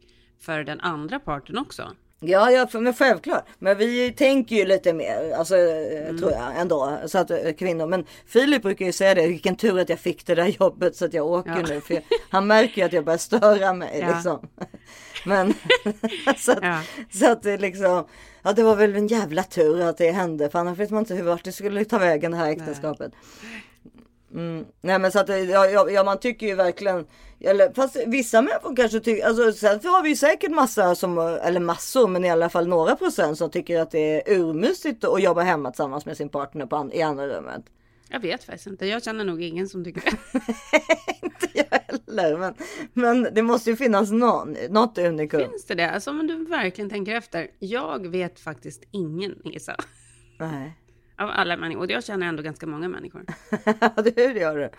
[0.40, 1.82] för den andra parten också.
[2.24, 3.44] Ja, ja, men självklart.
[3.58, 6.18] Men vi tänker ju lite mer, alltså, eh, Mm.
[6.18, 6.98] tror jag ändå.
[7.06, 7.86] Så att eh, kvinnor.
[7.86, 11.04] Men Filip brukar ju säga det, vilken tur att jag fick det där jobbet så
[11.04, 11.62] att jag åker Ja.
[11.74, 11.80] nu.
[11.80, 14.14] För jag, han märker ju att jag börjar störa mig Ja.
[14.14, 14.48] liksom.
[15.26, 15.54] Men
[16.38, 16.82] så, att, Ja.
[17.10, 18.04] så att det liksom,
[18.42, 20.50] ja det var väl en jävla tur att det hände.
[20.50, 23.12] För annars vet man inte hur vart det skulle ta vägen det här äktenskapet.
[24.34, 24.64] Mm.
[24.80, 27.06] Nej men så att ja, ja, ja man tycker ju verkligen
[27.44, 31.60] eller, fast vissa människor kanske tycker, alltså sen har vi ju säkert massa som, eller
[31.60, 35.42] massor men i alla fall några procent som tycker att det är urmysigt att jobba
[35.42, 37.62] hemma tillsammans med sin partner på i andra rummet.
[38.12, 38.86] Jag vet faktiskt inte.
[38.86, 40.10] Jag känner nog ingen som tycker det.
[41.22, 42.54] Inte jag heller men,
[42.92, 45.40] men det måste ju finnas någon, något unikum.
[45.40, 45.90] Finns det det?
[45.90, 47.48] Alltså om du verkligen tänker efter.
[47.58, 49.76] Jag vet faktiskt ingen Isa.
[50.38, 50.78] Nej.
[51.18, 51.84] Av alla människor.
[51.84, 53.24] Och jag känner ändå ganska många människor.
[53.80, 54.70] Ja det gör du.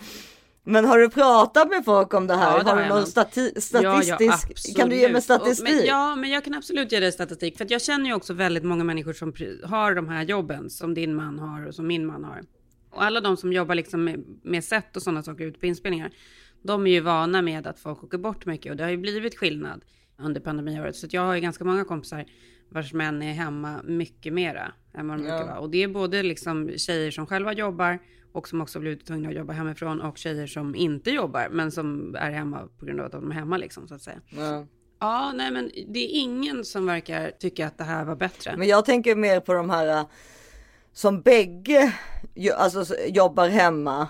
[0.65, 2.58] Men har du pratat med folk om det här?
[2.58, 4.34] Ja, det har har du någon stati- statistisk?
[4.52, 4.78] absolut.
[4.78, 5.69] kan du ge mig statistik?
[5.69, 7.58] Men, ja, men jag kan absolut ge dig statistik.
[7.58, 11.15] För jag känner ju också väldigt många människor som har de här jobben som din
[11.15, 12.41] man har och som min man har.
[12.93, 16.12] Och alla de som jobbar liksom med, med set och sådana saker ute på inspelningar.
[16.62, 19.38] De är ju vana med att folk åker bort mycket och det har ju blivit
[19.38, 19.86] skillnad
[20.17, 20.95] under pandemiåret.
[20.95, 22.25] Så jag har ju ganska många kompisar
[22.69, 25.60] vars män är hemma mycket mera än vad de brukar vara.
[25.60, 27.99] Och det är både liksom tjejer som själva jobbar
[28.32, 32.15] och som också blivit tvungna att jobba hemifrån och tjejer som inte jobbar men som
[32.15, 34.21] är hemma på grund av att de är hemma liksom så att säga.
[34.29, 34.65] Ja.
[34.99, 38.58] Ja, nej men det är ingen som verkar tycka att det här var bättre.
[38.58, 40.06] Men jag tänker mer på de här äh,
[40.93, 41.93] som bägge
[42.58, 44.08] alltså, jobbar hemma.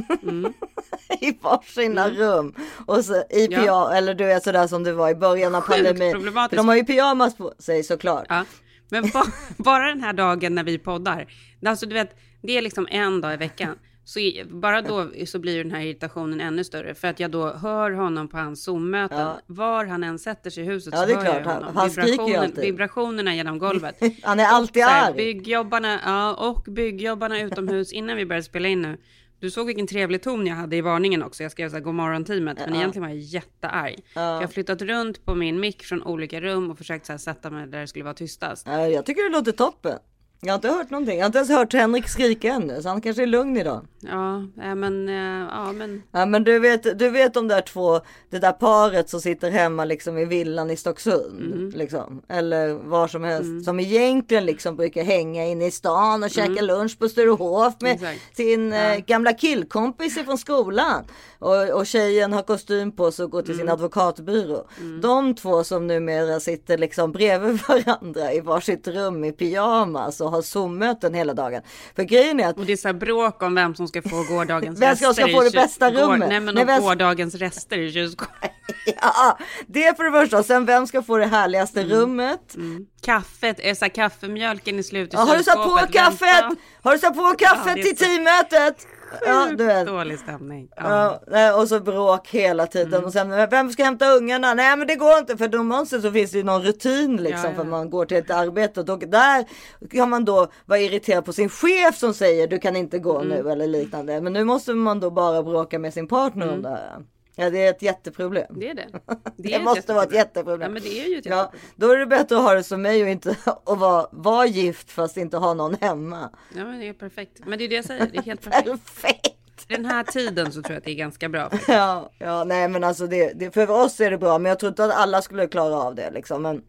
[1.20, 2.54] I varsina rum.
[2.86, 3.52] Och så i Mm.
[3.52, 3.58] Ja.
[3.60, 6.32] pyjamas, eller du vet sådär som det var i början av Sjukt pandemin.
[6.50, 8.26] För de har ju pyjamas på sig såklart.
[8.28, 8.44] Ja,
[8.88, 9.24] men ba,
[9.56, 11.26] bara den här dagen när vi poddar.
[11.66, 12.10] Alltså du vet,
[12.42, 13.78] det är liksom en dag i veckan.
[14.10, 16.94] Så bara då så blir den här irritationen ännu större.
[16.94, 19.18] För att jag då hör honom på hans Zoom-möten.
[19.20, 19.40] Ja.
[19.46, 21.36] Var han än sätter sig i huset Ja, så hör klart.
[21.36, 21.76] jag Han- honom.
[21.76, 24.00] han ju Vibrationen, vibrationerna genom golvet.
[24.22, 25.16] Han är alltid Så här, arg.
[25.16, 28.98] Byggjobbarna, ja, och byggjobbarna utomhus innan vi började spela in nu.
[29.40, 31.42] Du såg vilken trevlig ton jag hade i varningen också.
[31.42, 32.58] Jag skrev så här, god morgon teamet.
[32.66, 34.04] Men egentligen var jag jättearg.
[34.14, 37.50] Jag har flyttat runt på min mick från olika rum och försökt så här, sätta
[37.50, 38.66] mig där det skulle vara tystast.
[38.66, 39.98] Ja, Jag tycker det låter toppen.
[40.42, 41.16] Jag har inte hört någonting.
[41.18, 42.82] Jag har inte ens hört Henrik skrika ännu.
[42.82, 43.86] Så han kanske är lugn idag.
[44.00, 44.42] Ja,
[44.74, 48.00] men, äh, ja, men Ja men du vet, du vet de där två,
[48.30, 51.52] det där paret som sitter hemma liksom i villan i Stocksund.
[51.52, 51.70] Mm.
[51.74, 52.22] Liksom.
[52.28, 53.64] Eller var som helst.
[53.64, 58.04] Som egentligen liksom brukar hänga inne i stan och käka lunch på Sturehof med Mm.
[58.12, 58.36] Exakt.
[58.36, 61.04] sin eh, gamla killkompis från skolan.
[61.38, 63.72] Och, och tjejen har kostym på sig och går till sin Mm.
[63.74, 64.64] advokatbyrå.
[65.02, 70.42] De två som numera sitter liksom bredvid varandra i varsitt rum i pyjamas och har
[70.42, 71.62] Zoom-möten hela dagen.
[71.96, 74.22] För grejen är att och det är så här bråk om vem som ska få
[74.28, 76.28] gårdagens Vem ska- rester ska få det bästa går- rummet?
[76.28, 78.50] Nej, men Nej, om vem- gårdagens rester i kylskåpet.
[79.02, 80.42] Ja, det är för det första.
[80.42, 81.92] Sen vem ska få det härligaste Mm.
[81.96, 82.56] rummet?
[83.02, 86.20] Kaffet, är så här, kaffemjölken i slutet Ja, har du satt på kaffet?
[86.22, 86.56] vänta.
[86.82, 88.86] Har du satt på kaffet är till så- teammötet?
[89.26, 89.86] Ja, du vet.
[89.86, 90.68] Dålig stämning.
[90.76, 91.20] Ja.
[91.30, 92.94] Ja, och så bråk hela tiden.
[92.94, 93.04] Mm.
[93.04, 94.54] Och sen, vem ska hämta ungarna?
[94.54, 97.44] Nej men det går inte för normalt sett så finns det ju någon rutin liksom
[97.44, 97.62] Ja, ja.
[97.62, 98.80] för man går till ett arbete.
[98.80, 99.44] Och där
[99.90, 103.28] kan man då vara irriterad på sin chef som säger du kan inte gå Mm.
[103.28, 104.20] nu eller liknande.
[104.20, 106.96] Men nu måste man då bara bråka med sin partner om det här.
[107.40, 108.46] Ja det är ett jätteproblem.
[108.60, 108.88] Det är det.
[109.36, 110.60] Det, är ett måste vara ett jätteproblem.
[110.60, 112.82] Ja, men det är ju ett Ja, då är det bättre att ha det som
[112.82, 116.30] mig och inte att vara, vara gift fast inte ha någon hemma.
[116.54, 117.40] Ja, men det är perfekt.
[117.46, 118.66] Men det är det jag säger, det är helt perfekt.
[118.66, 119.68] Perfekt!
[119.68, 121.42] Den här tiden så tror jag att det är ganska bra.
[121.42, 121.68] faktiskt.
[121.68, 124.68] Ja, ja, nej men alltså det, det, för oss är det bra, men jag tror
[124.68, 126.42] inte att alla skulle klara av det liksom.
[126.42, 126.62] Men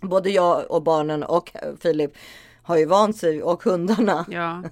[0.00, 2.12] både jag och barnen och Filip
[2.68, 4.24] har ju vant sig och hundarna.
[4.30, 4.62] Ja.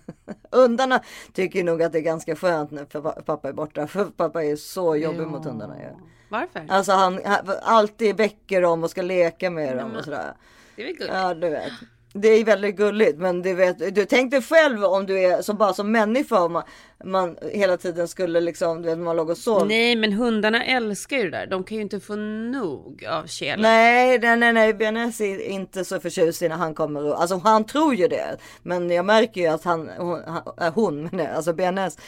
[0.50, 1.00] Hundarna
[1.32, 3.86] tycker nog att det är ganska skönt när pa- pappa är borta.
[3.86, 5.26] För pappa är så jobbig Ja.
[5.26, 5.74] mot hundarna.
[5.82, 5.98] Ja.
[6.28, 6.66] Varför?
[6.68, 10.32] Alltså han, han alltid väcker dem och ska leka med dem och sådär.
[10.76, 11.14] Det är väl gulligt?
[11.14, 11.72] Ja du vet.
[12.20, 15.56] Det är väldigt gulligt men du vet, du tänk dig själv om du är som
[15.56, 16.62] bara som människa om man,
[17.04, 19.66] man hela tiden skulle liksom, du vet man låg och sov.
[19.66, 21.46] Nej, men hundarna älskar ju det där.
[21.46, 23.60] De kan ju inte få nog av Kjell.
[23.60, 27.64] Nej, nej, nej, nej, BNS är inte så förtjust när han kommer och, alltså han
[27.64, 28.36] tror ju det.
[28.62, 30.20] Men jag märker ju att han, hon,
[30.60, 31.98] äh, hon jag, alltså BNS.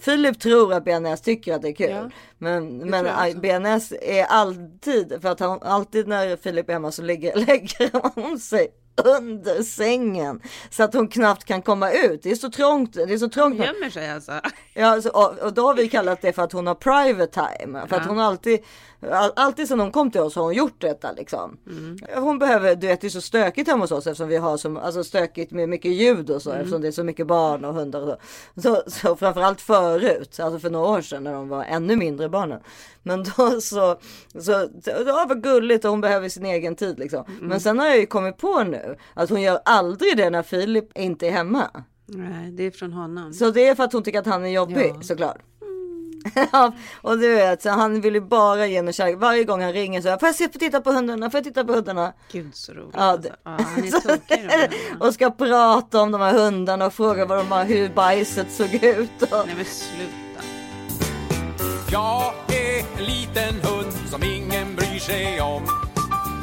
[0.00, 1.90] Filip tror att BNS tycker att det är kul.
[1.90, 3.40] Ja, men men äh.
[3.40, 8.38] BNS är alltid, för att han alltid när Filip är hemma så lägger, lägger hon
[8.38, 10.40] sig under sängen.
[10.70, 12.22] Så att hon knappt kan komma ut.
[12.22, 12.92] Det är så trångt.
[12.92, 13.58] Det är så trångt.
[13.58, 14.32] Gömmer sig alltså.
[14.74, 17.86] Ja, så, och, och då har vi kallat det för att hon har private time.
[17.88, 18.08] För att Ja.
[18.08, 18.60] hon alltid,
[19.12, 21.58] all, alltid sedan hon kom till oss har hon gjort detta liksom.
[21.70, 21.98] Mm.
[22.24, 24.78] Hon behöver, du vet det är så stökigt hemma hos oss eftersom vi har så
[24.78, 26.60] alltså stökigt med mycket ljud och så Mm.
[26.62, 28.16] eftersom det är så mycket barn och hundar och så.
[28.62, 32.60] Så, så framförallt förut, alltså för några år sedan när de var ännu mindre barnen.
[33.02, 33.98] Men då så,
[34.40, 37.24] så det var gulligt och hon behöver sin egen tid liksom.
[37.28, 37.46] Mm.
[37.46, 40.98] Men sen har jag ju kommit på nu att hon gör aldrig det när Filip
[40.98, 41.70] inte är hemma.
[42.06, 43.32] Nej, det är från honom.
[43.32, 45.02] Så det är för att hon tycker att han är jobbig Ja.
[45.02, 45.38] såklart.
[46.52, 49.16] Ja, och du vet, så han vill ju bara ge henne kärlek.
[49.18, 51.44] Varje gång han ringer så här, får jag se, få titta på hundarna, får jag
[51.44, 52.12] titta på hundarna?
[52.32, 52.90] Gud så roligt.
[52.94, 53.28] Ja, alltså.
[53.28, 54.50] det- ja, han är tokig
[55.00, 58.74] och ska prata om de här hundarna och fråga vad de har, hur bajset såg
[58.74, 59.22] ut.
[59.22, 59.46] Och...
[59.46, 60.42] Nej men sluta.
[61.92, 62.32] Jag
[62.62, 65.62] är en liten hund som ingen bryr sig om.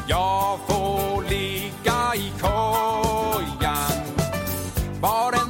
[0.08, 4.03] Jag får ligga i kojan.
[5.01, 5.48] Varenda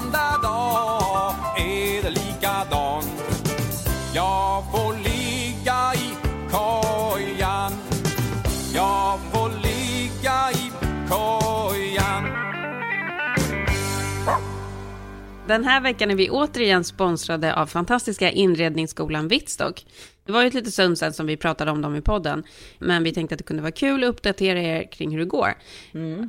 [15.49, 19.85] Den här veckan är vi återigen sponsrade av fantastiska inredningsskolan Vittstock.
[20.25, 22.43] Det var ju ett litet stund sedan som vi pratade om dem i podden,
[22.79, 25.53] men vi tänkte att det kunde vara kul att uppdatera er kring hur det går.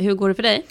[0.01, 0.67] Hur går det för dig?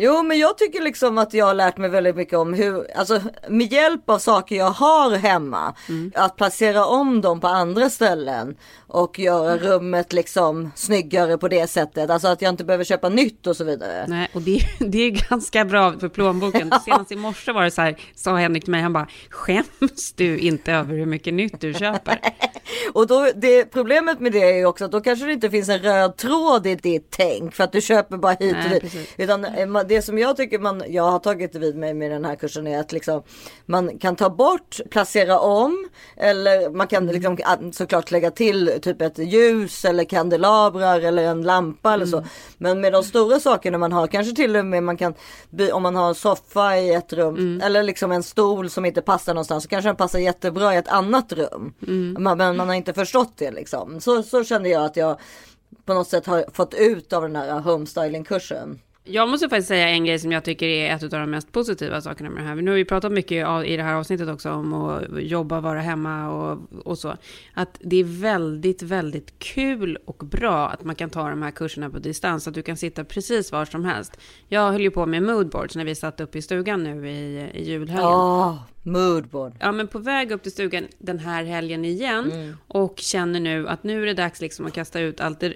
[0.00, 3.20] Jo, men jag tycker liksom att jag har lärt mig väldigt mycket om hur, alltså
[3.48, 5.74] med hjälp av saker jag har hemma,
[6.14, 8.56] att placera om dem på andra ställen
[8.86, 12.10] och göra rummet liksom snyggare på det sättet.
[12.10, 14.04] Alltså att jag inte behöver köpa nytt och så vidare.
[14.08, 16.72] Nej, och det, det är ganska bra för plånboken.
[16.84, 20.38] Senast i morse var det så här, sa Henrik till mig, han bara, skäms du
[20.38, 22.20] inte över hur mycket nytt du köper?
[22.92, 25.68] Och då, det, problemet med det är ju också att då kanske det inte finns
[25.68, 29.14] en röd tråd i ditt tänk för att du köper bara hit och dit.
[29.16, 29.44] Utan
[29.88, 32.80] det som jag tycker man, jag har tagit vid mig med den här kursen är
[32.80, 33.22] att liksom
[33.66, 39.02] man kan ta bort, placera om eller man kan liksom ah, såklart lägga till typ
[39.02, 42.24] ett ljus eller kandelabrar eller en lampa eller så.
[42.58, 45.14] Men med de stora sakerna man har, kanske till och med man kan,
[45.72, 49.34] om man har en soffa i ett rum eller liksom en stol som inte passar
[49.34, 51.74] någonstans så kanske den passar jättebra i ett annat rum.
[52.18, 54.00] Man, men man har inte förstått det liksom.
[54.00, 55.18] Så, så kände jag att jag
[55.84, 58.78] på något sätt har fått ut av den här homestyling-kursen.
[59.10, 62.00] Jag måste faktiskt säga en grej som jag tycker är ett av de mest positiva
[62.00, 62.54] sakerna med det här.
[62.54, 66.28] Nu har vi pratat mycket i det här avsnittet också om att jobba, vara hemma
[66.30, 67.16] och, och så.
[67.54, 71.90] Att det är väldigt, väldigt kul och bra att man kan ta de här kurserna
[71.90, 72.48] på distans.
[72.48, 74.18] Att du kan sitta precis var som helst.
[74.48, 77.64] Jag höll ju på med moodboards när vi satt upp i stugan nu i, i
[77.64, 78.04] julhelgen.
[78.04, 79.52] Ja, moodboard.
[79.60, 82.56] Ja, men på väg upp till stugan den här helgen igen Mm.
[82.68, 85.54] och känner nu att nu är det dags liksom att kasta ut allt det,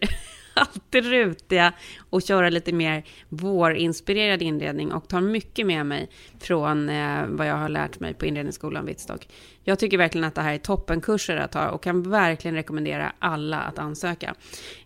[0.55, 1.73] alltid rutiga
[2.11, 6.09] och köra lite mer vårinspirerad inredning och tar mycket med mig
[6.41, 9.29] från eh, vad jag har lärt mig på inredningsskolan Vittstock.
[9.65, 13.61] Jag tycker verkligen att det här är toppenkurser att ta och kan verkligen rekommendera alla
[13.61, 14.35] att ansöka.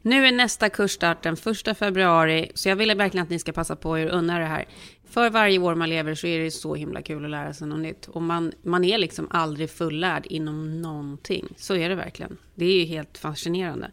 [0.02, 1.36] Nu är nästa kursstart den
[1.68, 4.44] 1 februari, så jag vill verkligen att ni ska passa på er och unna det
[4.44, 4.64] här.
[5.10, 7.78] För varje år man lever så är det så himla kul att lära sig något
[7.78, 8.08] nytt.
[8.08, 11.48] Och man, man är liksom aldrig fullärd inom någonting.
[11.56, 12.36] Så är det verkligen.
[12.54, 13.90] Det är ju helt fascinerande.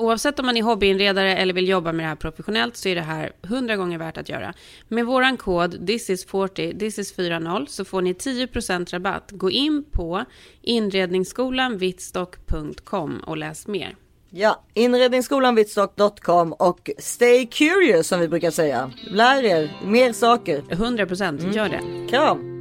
[0.00, 3.00] Oavsett om man är hobbyinredare eller vill jobba med det här professionellt så är det
[3.00, 4.54] här 100 gånger värt att göra.
[4.88, 9.30] Med våran kod thisis40, thisis40 så får ni 10% rabatt.
[9.30, 10.24] Gå in på
[10.62, 13.96] inredningsskolanvittstock.com och läs mer.
[14.30, 18.90] Ja, inredningsskolanvittstock.com och stay curious som vi brukar säga.
[19.10, 20.60] Lär er mer saker.
[20.60, 22.08] 100% gör det.
[22.10, 22.59] Kram!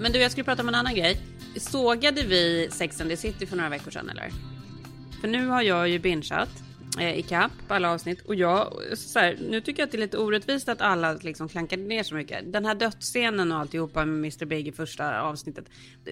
[0.00, 1.20] Men du, jag skulle prata om en annan grej.
[1.56, 4.30] Sågade vi Sex and the City för några veckor sedan eller?
[5.20, 6.48] För nu har jag ju bingeat
[6.98, 8.20] eh, ikapp på alla avsnitt.
[8.20, 11.48] Och jag, så här, nu tycker jag att det är lite orättvist att alla liksom
[11.48, 12.52] klankade ner så mycket.
[12.52, 15.64] Den här dödsscenen och alltihopa med Mr Big i första avsnittet.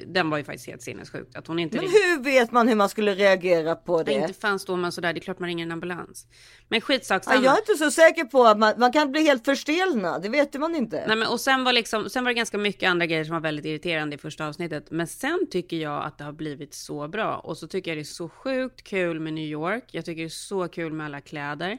[0.06, 1.36] Den var ju faktiskt helt sinnessjukt.
[1.36, 4.12] Att hon inte Men hur vet man hur man skulle reagera på det?
[4.12, 6.26] inte fan står man sådär, det är klart man ringer en ambulans.
[6.68, 9.44] Men skitsak Ja, jag är inte så säker på att man, man kan bli helt
[9.44, 10.22] förstelnad.
[10.22, 11.04] Det vet man inte.
[11.06, 13.40] Nej, men, och sen var, liksom, sen var det ganska mycket andra grejer som var
[13.40, 14.90] väldigt irriterande i första avsnittet.
[14.90, 17.36] Men sen tycker jag att det har blivit så bra.
[17.36, 19.84] Och så tycker jag det är så sjukt kul med New York.
[19.90, 21.78] Jag tycker det är så kul med alla kläder.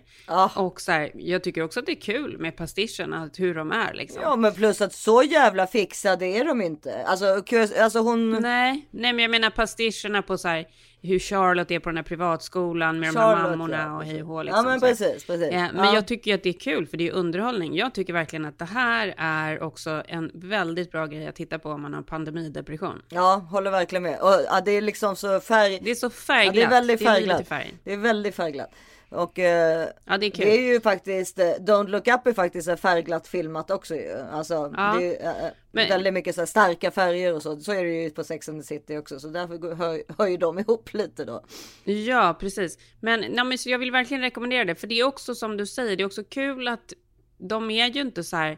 [0.55, 3.71] Och så här, jag tycker också att det är kul med pastischen, att hur de
[3.71, 4.21] är liksom.
[4.21, 7.03] Ja men plus att så jävla fixade är de inte.
[7.05, 7.43] Alltså,
[7.79, 8.31] alltså hon...
[8.41, 10.65] Nej, nej men jag menar pastischerna på så här
[11.01, 14.21] hur Charlotte är på den här privatskolan med de Charlotte, här mammorna ja, och hej
[14.21, 15.49] och hå, Ja, liksom, men precis, precis.
[15.53, 15.93] Ja, men Ja.
[15.95, 17.75] jag tycker ju att det är kul för det är underhållning.
[17.75, 21.69] Jag tycker verkligen att det här är också en väldigt bra grej att titta på
[21.69, 23.01] om man har pandemidepression.
[23.09, 24.19] Ja, håller verkligen med.
[24.21, 25.79] Och, ja, det är liksom så färg...
[25.81, 26.55] Det är så färgglatt.
[26.55, 27.47] Ja, det är väldigt Det är färgglatt.
[27.47, 27.73] färg.
[27.83, 28.69] Det är väldigt färgglatt.
[29.09, 30.45] Och eh, Ja, det är kul.
[30.45, 34.11] det är ju faktiskt, eh, Don't Look Up är faktiskt färgglatt filmat också ju.
[34.31, 34.95] Alltså Ja.
[34.99, 37.59] det är ju, eh, Men- väldigt mycket så starka färger och så.
[37.59, 39.19] Så är det ju på Sex and the City också.
[39.19, 41.43] Så därför hör, hör ju de ihop lite då.
[41.83, 42.77] Ja, precis.
[42.99, 45.95] Men, nej, men jag vill verkligen rekommendera det, för det är också som du säger,
[45.97, 46.93] det är också kul att
[47.37, 48.57] de är ju inte så här.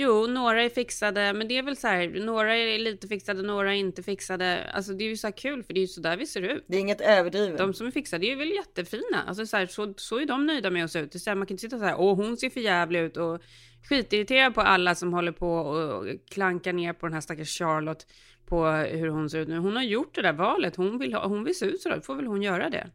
[0.00, 3.74] Jo, några är fixade, men det är väl så här, några är lite fixade, några
[3.74, 4.70] är inte fixade.
[4.70, 6.42] Alltså det är ju så här kul, för det är ju så där vi ser
[6.42, 6.64] ut.
[6.68, 7.58] Det är inget överdrivet.
[7.58, 9.22] De som är fixade är väl jättefina.
[9.26, 11.12] Alltså så, här, så, så är de nöjda med att se ut.
[11.12, 13.00] Det är så här, man kan inte sitta så här, åh hon ser för jävlig
[13.00, 13.42] ut och
[13.88, 18.06] skitirriterad på alla som håller på och klankar ner på den här stackars Charlotte
[18.46, 19.58] på hur hon ser ut nu.
[19.58, 20.76] Hon har gjort det där valet.
[20.76, 22.90] Hon vill, ha, hon vill se ut så där, då får väl hon göra det.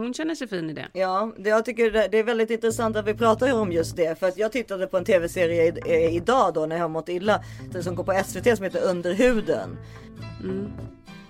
[0.00, 0.88] Hon känner sig fin i det.
[0.92, 4.18] Ja, det, jag tycker det, det är väldigt intressant att vi pratar om just det.
[4.18, 7.44] För att jag tittade på en tv-serie i, idag då när jag har mått illa.
[7.72, 9.78] Den som går på SVT som heter Under huden.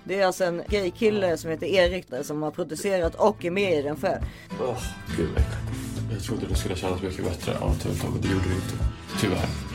[0.03, 3.79] Det är alltså en gaykille som heter Erik där, som har producerat och är med
[3.79, 4.21] i den själv.
[4.61, 4.83] Åh,
[5.17, 6.11] gud vad äckligt.
[6.11, 8.85] Jag trodde det skulle kännas mycket bättre av ett tag, men det gjorde det inte.
[9.21, 9.70] Tyvärr.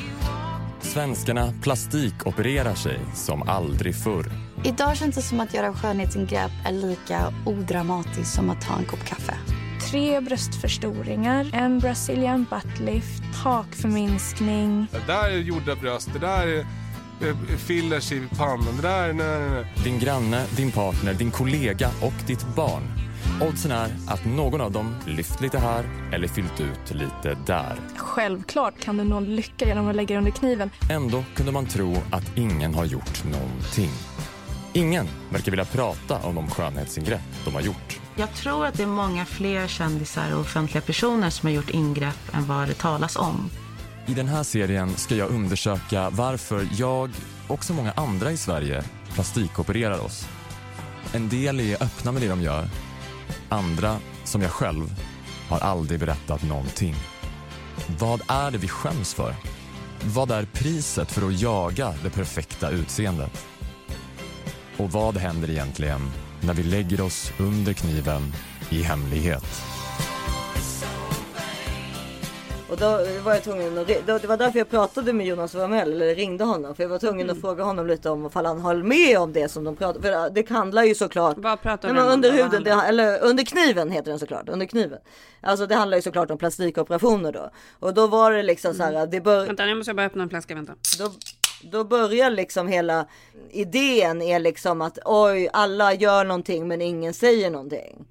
[0.87, 4.33] Svenskarna plastikopererar sig som aldrig förr.
[4.65, 9.05] Idag känns det som att göra skönhetsingrepp är lika odramatiskt som att ta en kopp
[9.05, 9.35] kaffe.
[9.91, 14.87] Tre bröstförstoringar, en brazilian buttlift, hakförminskning.
[14.93, 16.59] Det där är gjorda bröst, det där är
[17.29, 19.65] eh, fillers i pannan, det där, nej, nej, nej.
[19.85, 22.96] Din granne, din partner, din kollega och ditt barn.
[23.41, 27.77] Oddsen är att någon av dem lyft lite här eller fyllt ut lite där.
[27.97, 30.71] Självklart kan du nå lycka genom att lägga dig under kniven.
[30.91, 33.91] Ändå kunde man tro att ingen har gjort någonting.
[34.73, 38.01] Ingen verkar vilja prata om de skönhetsingrepp de har gjort.
[38.17, 42.35] Jag tror att det är många fler kändisar och offentliga personer som har gjort ingrepp
[42.35, 43.51] än vad det talas om.
[44.07, 47.11] I den här serien ska jag undersöka varför jag
[47.49, 48.85] och så många andra i Sverige
[49.15, 50.29] plastikopererar oss.
[51.13, 52.69] En del är öppna med det de gör.
[53.49, 54.95] Andra, som jag själv,
[55.49, 56.95] har aldrig berättat någonting.
[57.99, 59.35] Vad är det vi skäms för?
[60.05, 63.47] Vad är priset för att jaga det perfekta utseendet?
[64.77, 68.33] Och vad händer egentligen när vi lägger oss under kniven
[68.71, 69.76] i hemlighet?
[72.71, 72.87] Och då
[73.25, 76.45] var jag tvungen att, då, det var därför jag pratade med Jonas Ramell, eller ringde
[76.45, 76.75] honom.
[76.75, 77.37] För jag var tvungen Mm.
[77.37, 80.31] att fråga honom lite om ifall han höll med om det som de pratade För
[80.31, 81.37] det handlar ju såklart.
[81.39, 82.15] Vad pratar Nej, du men om?
[82.15, 84.49] under huden, det, eller under kniven heter den såklart.
[84.49, 84.99] Under kniven.
[85.41, 87.51] Alltså det handlar ju såklart om plastikoperationer då.
[87.79, 90.29] Och då var det liksom så här, det bör, Vänta, jag måste bara öppna en
[90.29, 90.75] flaska, vänta.
[90.99, 91.11] då,
[91.71, 93.07] då börjar liksom hela
[93.51, 98.07] idén är liksom att oj, alla gör någonting men ingen säger någonting.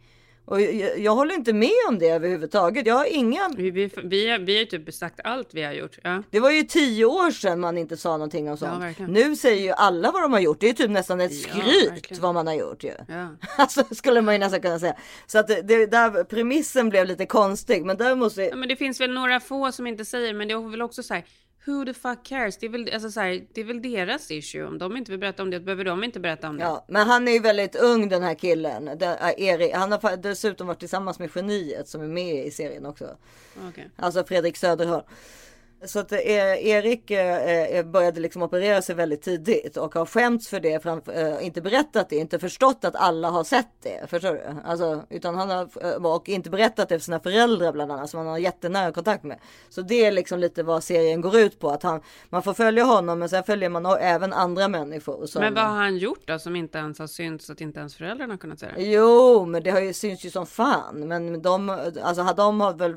[0.45, 2.85] Och jag, jag håller inte med om det överhuvudtaget.
[2.87, 3.49] Jag har inga...
[3.57, 5.97] Vi, vi, vi, har- vi har ju typ sagt allt vi har gjort.
[6.03, 6.23] Ja.
[6.29, 8.81] Det var ju tio år sedan man inte sa någonting om sånt.
[8.81, 9.11] verkligen.
[9.13, 10.59] nu säger ju alla vad de har gjort.
[10.59, 12.21] Det är typ nästan ett Ja, skryt verkligen.
[12.21, 12.91] vad man har gjort ju.
[13.07, 13.27] Ja.
[13.57, 14.95] Alltså skulle man ju nästan kunna säga.
[15.27, 17.85] Så att det, det där premissen blev lite konstig.
[17.85, 18.41] Men däremot så...
[18.41, 21.03] Ja, men det finns väl några få som inte säger, men det är väl också
[21.03, 21.23] så här.
[21.65, 22.57] Who the fuck cares?
[22.57, 24.65] Det är väl, alltså så här, det är väl deras issue.
[24.65, 26.63] Om de inte vill berätta om det, behöver de inte berätta om det.
[26.63, 28.85] Ja, men han är ju väldigt ung den här killen.
[28.85, 29.73] Det är Erik.
[29.73, 33.17] Han har dessutom varit tillsammans med geniet som är med i serien också.
[33.69, 33.89] Okej.
[33.95, 35.03] Alltså Fredrik Söderholm.
[35.87, 36.19] Så att eh,
[36.67, 41.41] Erik eh, eh, började liksom operera sig väldigt tidigt och har skämts för det, framför,
[41.41, 44.09] inte berättat det, inte förstått att alla har sett det.
[44.09, 44.43] Förstår du?
[44.65, 45.67] Alltså, utan han har
[46.05, 49.39] och inte berättat det för sina föräldrar bland annat som han har jättenära kontakt med.
[49.69, 51.69] Så det är liksom lite vad serien går ut på.
[51.69, 55.25] Att han, man får följa honom men sen följer man även andra människor.
[55.25, 57.95] Som, Men vad har han gjort då som inte ens har synts att inte ens
[57.95, 58.83] föräldrarna har kunnat se det?
[58.83, 61.07] Jo, men det har ju syns ju som fan.
[61.07, 61.69] Men de,
[62.03, 62.95] alltså de har väl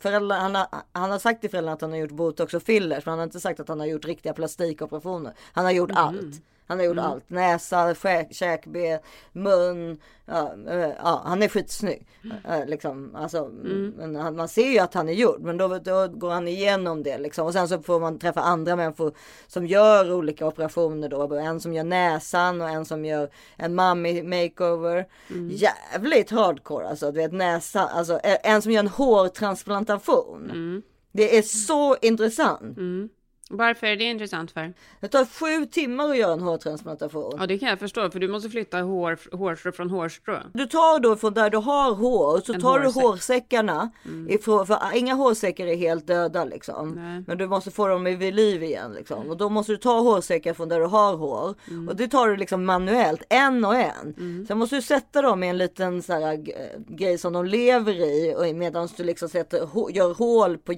[0.00, 3.06] föräldrar, han har, han har sagt till föräldrarna att han har gjort botox och fillers.
[3.06, 5.32] Men han har inte sagt att han har gjort riktiga plastikoperationer.
[5.52, 6.42] Han har gjort allt.
[6.66, 7.04] Han har gjort Mm.
[7.10, 7.30] allt.
[7.30, 8.98] Näsa, kä- käkben,
[9.32, 9.98] mun.
[10.26, 12.06] Ja, eh, ja, han är skitsnygg.
[12.48, 14.16] Eh, Liksom, alltså, Mm.
[14.16, 15.40] han, man ser ju att han är gjord.
[15.40, 17.18] Men då, då går han igenom det.
[17.18, 17.46] Liksom.
[17.46, 19.12] Och sen så får man träffa andra människor
[19.46, 21.08] som gör olika operationer.
[21.08, 21.34] Då.
[21.34, 25.06] En som gör näsan och en som gör en mommy makeover.
[25.30, 25.50] Mm.
[25.52, 27.12] Jävligt hardcore alltså.
[27.12, 27.80] Du vet näsa.
[27.88, 30.82] Alltså, eh, en som gör en hårtransplantation.
[31.12, 32.76] Det är så intressant.
[32.78, 33.08] Mm.
[33.52, 34.72] Varför är det intressant för?
[35.00, 37.34] Det tar sju timmar att göra en hårtransplantation.
[37.38, 40.38] Ja, det kan jag förstå, för du måste flytta hår, hårstrå från hårstrå.
[40.52, 42.94] Du tar då från där du har hår så En tar hårsäck.
[42.94, 43.90] du hårsäckarna.
[44.28, 46.90] Ifrån, för inga hårsäckar är helt döda liksom.
[47.26, 49.30] Men du måste få dem vid liv igen liksom.
[49.30, 51.54] Och då måste du ta hårsäckar från där du har hår.
[51.88, 54.44] Och det tar du liksom manuellt en och en.
[54.48, 56.36] Sen måste du sätta dem i en liten så här,
[56.96, 58.54] grej som de lever i.
[58.54, 59.58] Medan du liksom sätter,
[59.90, 60.72] gör hål på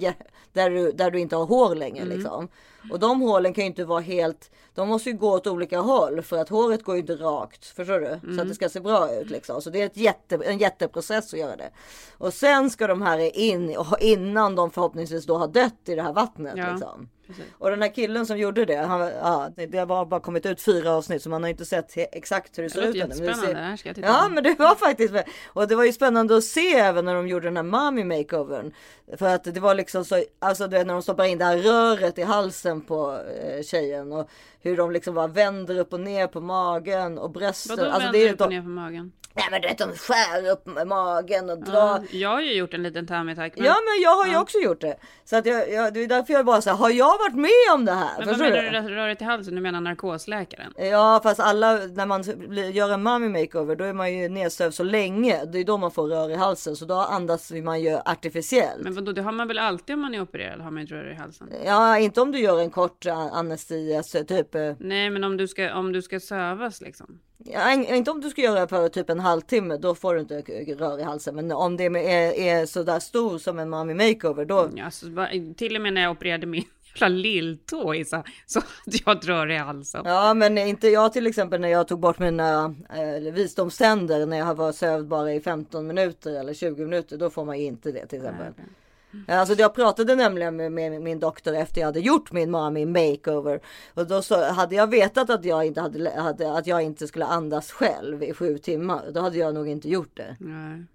[0.53, 2.47] där du, där du inte har hår längre liksom.
[2.91, 6.21] Och de hålen kan ju inte vara helt, de måste ju gå åt olika håll
[6.21, 7.65] för att håret går ju inte rakt.
[7.65, 8.35] Förstår du?
[8.35, 9.61] Så att det ska se bra ut liksom.
[9.61, 11.69] Så det är ett jätte, en jätteprocess att göra det.
[12.17, 16.13] Och sen ska de här in, innan de förhoppningsvis då har dött i det här
[16.13, 17.09] vattnet Ja, liksom.
[17.57, 20.61] Och den här killen som gjorde det, han, ja, det har bara, bara kommit ut
[20.61, 23.27] fyra avsnitt så man har inte sett he- exakt hur det, Det ser ut ännu.
[23.27, 24.33] Det ser- här ska jag titta Ja på.
[24.33, 25.13] men det var faktiskt,
[25.47, 28.73] och det var ju spännande att se även när de gjorde den här mommy makeovern.
[29.17, 31.57] För att det var liksom så, alltså du vet när de stoppar in det här
[31.57, 34.29] röret i halsen på eh, tjejen och
[34.61, 37.77] hur de liksom bara vänder upp och ner på magen och brösten.
[37.77, 39.11] Vadå alltså, vänder det är upp och ner på magen?
[39.35, 41.73] Nej men du vet de skär upp med magen och drar.
[41.75, 43.53] Ja, jag har ju gjort en liten tummy tuck.
[43.55, 44.41] Ja men jag har ju Ja.
[44.41, 44.97] också gjort det.
[45.25, 47.85] Så att jag, jag, det är därför jag bara säger, har jag varit med om
[47.85, 48.09] det här?
[48.17, 48.89] Men vad Förstår menar du?
[48.89, 49.55] du röret i halsen?
[49.55, 50.73] Du menar narkosläkaren?
[50.77, 52.23] Ja fast alla när man
[52.73, 55.45] gör en mommy makeover då är man ju nedsövd så länge.
[55.45, 58.83] Det är då man får rör i halsen så då andas man ju artificiellt.
[58.83, 60.61] Men vadå, det har man väl alltid om man är opererad?
[60.61, 61.49] Har man ett rör i halsen?
[61.65, 64.55] Ja inte om du gör en kort anestesi, alltså typ.
[64.55, 67.19] eh, Nej, men om du ska, om du ska sövas liksom.
[67.45, 70.41] Ja, in- inte om du ska göra på typ en halvtimme, då får du inte
[70.75, 71.35] rör i halsen.
[71.35, 74.69] Men om det är, är sådär stor som en mommy makeover, då.
[74.75, 75.27] Ja, så,
[75.57, 76.63] till och med när jag opererade min
[76.93, 80.01] jävla lilltå i så, så hade jag ett rör i halsen.
[80.05, 84.55] Ja, men inte jag till exempel när jag tog bort mina eh, visdomständer när jag
[84.55, 87.17] var sövd bara i 15 minuter eller 20 minuter.
[87.17, 88.53] Då får man inte det till exempel.
[89.27, 93.59] Alltså jag pratade nämligen med, med min doktor efter jag hade gjort min mommy makeover.
[93.93, 97.25] Och då så hade jag vetat att jag inte hade, hade att jag inte skulle
[97.25, 99.11] andas själv i sju timmar.
[99.13, 100.35] Då hade jag nog inte gjort det.
[100.39, 100.85] Nej.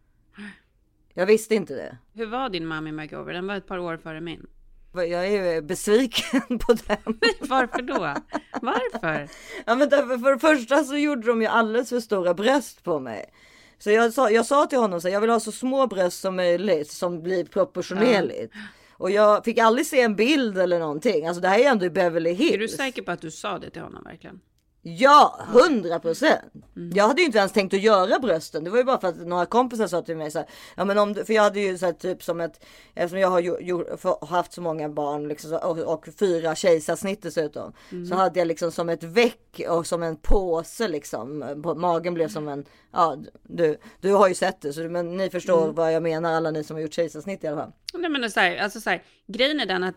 [1.15, 1.97] Jag visste inte det.
[2.15, 3.33] Hur var din mommy makeover?
[3.33, 4.47] Den var ett par år före min.
[4.93, 7.19] Jag är besviken på den.
[7.41, 8.15] Varför då?
[8.63, 9.29] Varför?
[9.67, 13.01] Ja men därför, för det första så gjorde de ju alldeles för stora bröst på
[13.01, 13.31] mig.
[13.79, 16.21] Så jag sa, jag sa till honom så här, jag vill ha så små bröst
[16.21, 18.53] som möjligt som blir proportionerligt.
[18.93, 21.27] Och jag fick aldrig se en bild eller någonting.
[21.27, 22.55] Alltså det här är ändå i Beverly Hills.
[22.55, 24.41] Är du säker på att du sa det till honom verkligen?
[24.83, 26.53] Ja, hundra procent.
[26.95, 28.65] Jag hade ju inte ens tänkt att göra brösten.
[28.65, 30.99] Det var ju bara för att några kompisar sa till mig så här, ja men
[30.99, 32.65] om du, för jag hade ju så här, typ som ett,
[32.95, 37.23] eftersom jag har ju, ju, för, haft så många barn liksom, och, och fyra kejsarsnitt
[37.23, 37.73] dessutom.
[38.09, 41.61] Så hade jag liksom som ett väck och som en påse liksom.
[41.63, 45.31] På, magen blev som en, ja du, du har ju sett det så, men ni
[45.31, 47.73] förstår vad jag menar alla ni som har gjort kejsarsnitt i alla fall.
[47.95, 49.97] Nej men så här, alltså så här, grejen är den att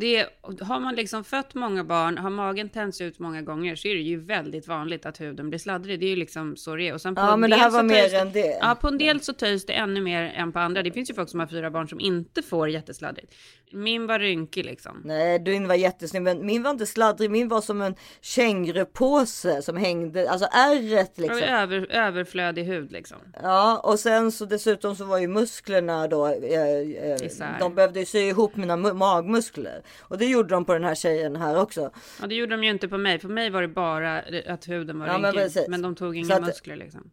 [0.00, 0.26] det,
[0.60, 4.00] har man liksom fött många barn, har magen tänts ut många gånger så är det
[4.00, 6.00] ju väldigt vanligt att huden blir sladdrig.
[6.00, 6.94] Det är ju liksom så det är.
[6.94, 8.58] Och sen på Ja, en men det del här så var mer än det.
[8.60, 10.82] Ja, på en del så töjs det ännu mer än på andra.
[10.82, 13.34] Det finns ju folk som har fyra barn som inte får jättesladdrigt.
[13.72, 15.02] Min var rynkig liksom.
[15.04, 17.30] Nej, din var jättesnygg, men min var inte sladdrig.
[17.30, 21.38] Min var som en kängurupåse som hängde, alltså ärret liksom.
[21.42, 23.18] över, överflödig hud liksom.
[23.42, 27.56] Ja, och sen så dessutom så var ju musklerna då, eh, eh, Isär.
[27.60, 29.82] de behövde ju sy ihop mina mu- magmuskler.
[30.00, 31.90] Och det gjorde de på den här tjejen här också.
[32.20, 33.18] Ja, det gjorde de ju inte på mig.
[33.18, 35.54] För mig var det bara att huden var Ja, men rynkig.
[35.54, 35.68] precis.
[35.68, 37.10] Men, de tog inga att- muskler liksom.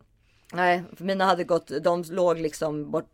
[0.53, 3.09] Nej, mina hade gått, de låg liksom bort,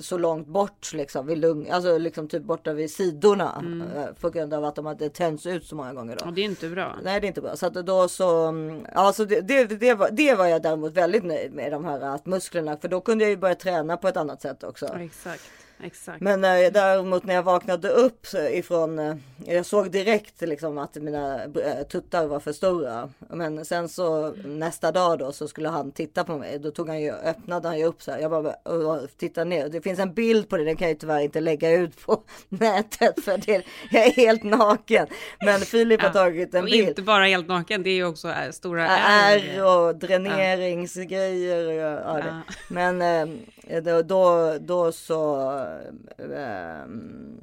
[0.00, 3.64] så långt bort liksom vid lung, alltså liksom typ borta vid sidorna.
[3.96, 6.24] eh, På grund av att de hade tänts ut så många gånger då.
[6.26, 6.96] Och det är inte bra.
[7.02, 7.56] Nej det är inte bra.
[7.56, 10.92] Så att då så, mm, ja så det, det, det, var, det var jag däremot
[10.92, 12.76] väldigt nöjd med de här att musklerna.
[12.76, 14.86] För då kunde jag ju börja träna på ett annat sätt också.
[15.00, 15.42] Exakt,
[15.84, 16.20] exakt.
[16.20, 19.14] Men eh, däremot när jag vaknade upp ifrån, eh,
[19.46, 23.10] jag såg direkt liksom att mina eh, tuttar var för stora.
[23.28, 26.58] Men sen så nästa dag då så skulle han titta på mig.
[26.58, 28.18] Då tog han ju, öppnade han ju upp så här.
[28.18, 29.68] Jag bara tittade ner.
[29.68, 30.64] Det finns en bild på det.
[30.64, 34.42] Den kan jag ju tyvärr inte lägga ut på nätet för det, jag är helt
[34.42, 35.06] naken.
[35.44, 36.88] Men Filip har tagit en och bild.
[36.88, 41.66] inte bara helt naken, det är ju också äh, stora Ärr och dräneringsgrejer.
[41.66, 41.72] och-
[42.18, 42.18] Ja.
[42.18, 42.40] Ja.
[42.68, 43.36] Men eh,
[43.66, 45.50] Eh, då, då, då så.
[46.18, 47.38] Eh, ehm,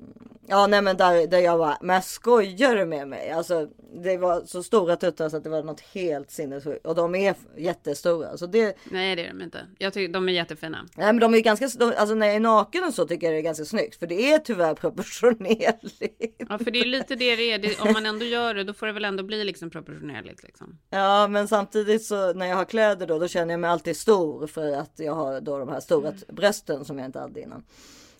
[0.49, 3.31] Ja nej men där, där jag var, men skojar du med mig?
[3.31, 3.67] Alltså
[4.03, 6.85] det var så stora tuttar så att det var något helt sinnessjukt.
[6.85, 8.37] Och de är jättestora.
[8.37, 8.77] Så det...
[8.83, 9.67] Nej det är de inte.
[9.77, 10.85] Jag tycker de är jättefina.
[10.95, 13.33] Nej men de är ganska, de, alltså när jag är naken och så tycker jag
[13.33, 13.95] det är ganska snyggt.
[13.95, 16.19] För det är tyvärr proportionerligt.
[16.37, 17.59] Ja för det är lite det det är.
[17.59, 20.79] Det, om man ändå gör det då får det väl ändå bli liksom proportionerligt liksom.
[20.89, 24.47] Ja men samtidigt så när jag har kläder då, då känner jag mig alltid stor.
[24.47, 27.63] För att jag har då de här stora brösten som jag inte hade innan.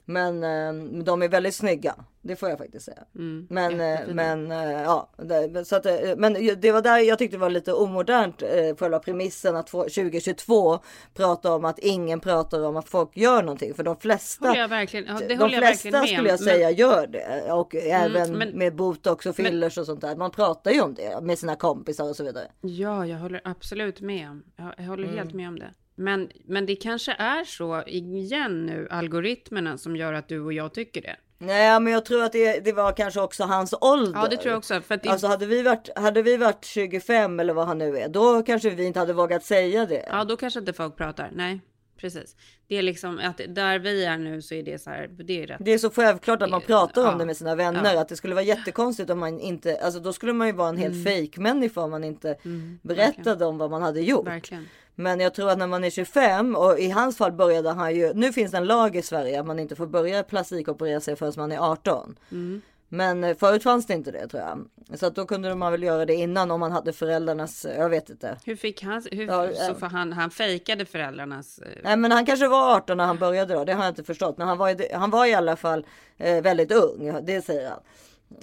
[0.10, 1.96] Men eh, de är väldigt snygga.
[2.22, 3.04] Det får jag faktiskt säga.
[3.16, 7.18] Mm, men eh, men eh, ja, det, så att, eh, men det var där jag
[7.20, 8.42] tyckte det var lite omodernt.
[8.42, 10.80] Eh, själva premissen att få, 2022
[11.14, 13.74] prata om att ingen pratar om att folk gör någonting.
[13.74, 14.56] För de flesta.
[14.58, 17.52] Jag verkligen, det de jag flesta med skulle jag säga men- gör det.
[17.52, 20.16] Och även men- med botox och fillers och sånt där.
[20.16, 22.48] Man pratar ju om det med sina kompisar och så vidare.
[22.62, 24.44] Ja, jag håller absolut med om.
[24.56, 25.18] Jag, jag håller Mm.
[25.18, 25.74] helt med om det.
[26.00, 30.74] Men, men det kanske är så igen nu, algoritmerna som gör att du och jag
[30.74, 31.16] tycker det.
[31.38, 34.20] Nej men jag tror att det, det var kanske också hans ålder.
[34.20, 34.82] Ja, det tror jag också.
[34.82, 37.98] För att det, Alltså hade vi, varit, hade vi varit 25 eller vad han nu
[37.98, 40.06] är, då kanske vi inte hade vågat säga det.
[40.08, 41.30] Ja, då kanske inte folk pratar.
[41.34, 41.62] Nej,
[41.98, 42.36] precis.
[42.68, 45.48] Det är liksom att där vi är nu så är det så här, det är
[45.48, 45.58] rätt.
[45.60, 47.12] Det är så självklart att man pratar ja.
[47.12, 47.94] om det med sina vänner.
[47.94, 48.02] Ja.
[48.02, 50.78] Att det skulle vara jättekonstigt om man inte, alltså då skulle man ju vara en
[50.78, 51.26] helt Mm.
[51.26, 54.28] fake människa om man inte Mm, berättade om vad man hade gjort.
[54.28, 54.66] Verkligen.
[55.00, 58.14] Men jag tror att när man är 25 och i hans fall började han ju,
[58.14, 61.34] nu finns det en lag i Sverige att man inte får börja plastikoperera sig förrän
[61.38, 62.16] man är 18.
[62.32, 62.62] Mm.
[62.90, 64.66] Men eh, förut fanns det inte det tror jag.
[65.00, 68.10] Så att då kunde man väl göra det innan om man hade föräldrarnas, jag vet
[68.10, 68.38] inte.
[68.46, 69.78] Hur fick han, hur, Ja, så eh.
[69.78, 71.60] för han, han fejkade föräldrarnas...
[71.60, 74.04] eh, Nej men han kanske var 18 när han började då, det har jag inte
[74.04, 74.38] förstått.
[74.38, 75.86] Men han var, han var i alla fall
[76.18, 77.80] eh, väldigt ung, det säger han.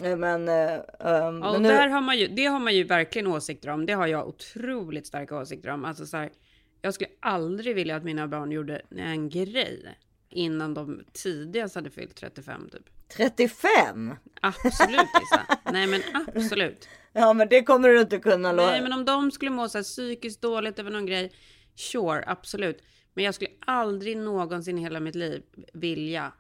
[0.03, 2.85] Eh, Men, eh, ehm, Ja, men nu, där har man ju, det har man ju
[2.85, 3.87] verkligen åsikter om.
[3.87, 5.85] Det har jag otroligt starka åsikter om.
[5.85, 6.31] Alltså så här,
[6.83, 9.99] jag skulle aldrig vilja att mina barn gjorde en grej
[10.31, 12.91] innan de tidigast hade fyllt 35 typ.
[13.17, 14.15] 35?
[14.41, 15.59] Absolut Lisa.
[15.73, 16.89] Nej men absolut.
[17.13, 18.71] Ja men det kommer du inte kunna lova.
[18.71, 21.33] Nej men om de skulle må så här psykiskt dåligt över någon grej.
[21.75, 22.83] Sure, absolut.
[23.15, 26.33] Men jag skulle aldrig någonsin i hela mitt liv vilja.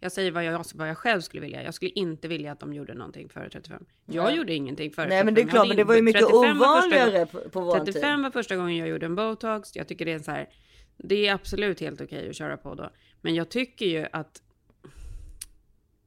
[0.00, 1.62] Jag säger vad jag, vad jag själv skulle vilja.
[1.62, 3.84] Jag skulle inte vilja att de gjorde någonting före 35.
[4.06, 4.36] Jag Nej.
[4.36, 5.26] gjorde ingenting före Nej, 35.
[5.26, 7.84] men det är klart, men det var ju mycket 35 var första ovanligare på- vår
[7.84, 9.76] 35 var första gången jag gjorde en botox.
[9.76, 10.48] Jag tycker det är så här.
[10.96, 12.90] Det är absolut helt okej att köra på då.
[13.20, 14.42] Men jag tycker ju att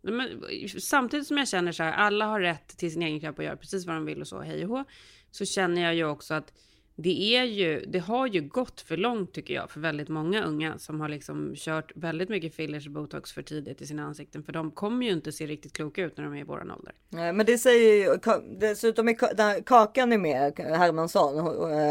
[0.01, 0.41] men,
[0.79, 3.55] samtidigt som jag känner så här, alla har rätt till sin egen kropp och göra
[3.57, 4.83] precis vad de vill och så, hej och hå,
[5.31, 6.53] så känner jag ju också att
[6.95, 10.77] det är ju, det har ju gått för långt tycker jag för väldigt många unga
[10.77, 14.53] som har liksom kört väldigt mycket fillers och botox för tidigt i sina ansikten, för
[14.53, 16.93] de kommer ju inte se riktigt kloka ut när de är i våran ålder.
[17.09, 18.17] Nej, men det säger ju,
[18.59, 21.39] dessutom är Kakan är med, Hermansson,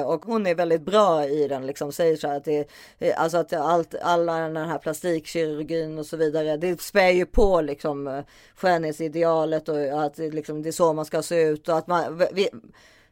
[0.05, 2.68] och- hon är väldigt bra i den, liksom säger så här att det,
[3.16, 8.22] alltså att allt, alla den här plastikkirurgin och så vidare, det spär ju på liksom
[8.55, 12.22] skönhetsidealet och att det, liksom, det är så man ska se ut och att man,
[12.32, 12.48] vi,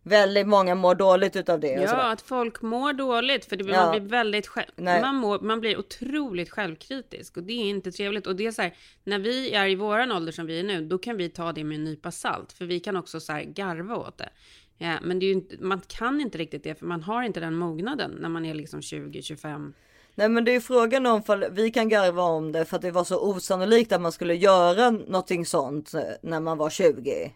[0.03, 1.73] väldigt många mår dåligt utav det.
[1.73, 3.81] Ja, att folk mår dåligt för det, Ja.
[3.85, 8.27] man blir väldigt själv, man, mår, man blir otroligt självkritisk och det är inte trevligt.
[8.27, 8.75] Och det är så här,
[9.05, 11.65] när vi är i våran ålder som vi är nu, då kan vi ta det
[11.65, 14.29] med en nypa salt, för vi kan också så här garva åt det.
[14.79, 17.55] Ja, men det är inte, man kan inte riktigt det, för man har inte den
[17.55, 19.73] mognaden när man är liksom 20-25.
[20.15, 23.05] Nej men det är frågan om vi kan garva om det för att det var
[23.05, 27.33] så osannolikt att man skulle göra någonting sånt eh, när man var 20.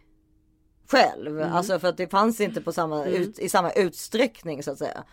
[0.87, 1.53] Själv, Mm.
[1.53, 3.21] alltså för att det fanns inte på samma, Mm.
[3.21, 5.03] ut, i samma utsträckning så att säga.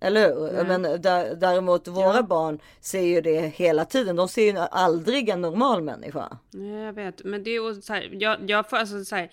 [0.00, 0.52] Eller hur?
[0.52, 0.64] Nej.
[0.78, 4.16] Men där, däremot våra barn ser ju det hela tiden.
[4.16, 6.38] De ser ju aldrig en normal människa.
[6.84, 9.30] Jag vet, men det är så här, jag, jag får alltså så här,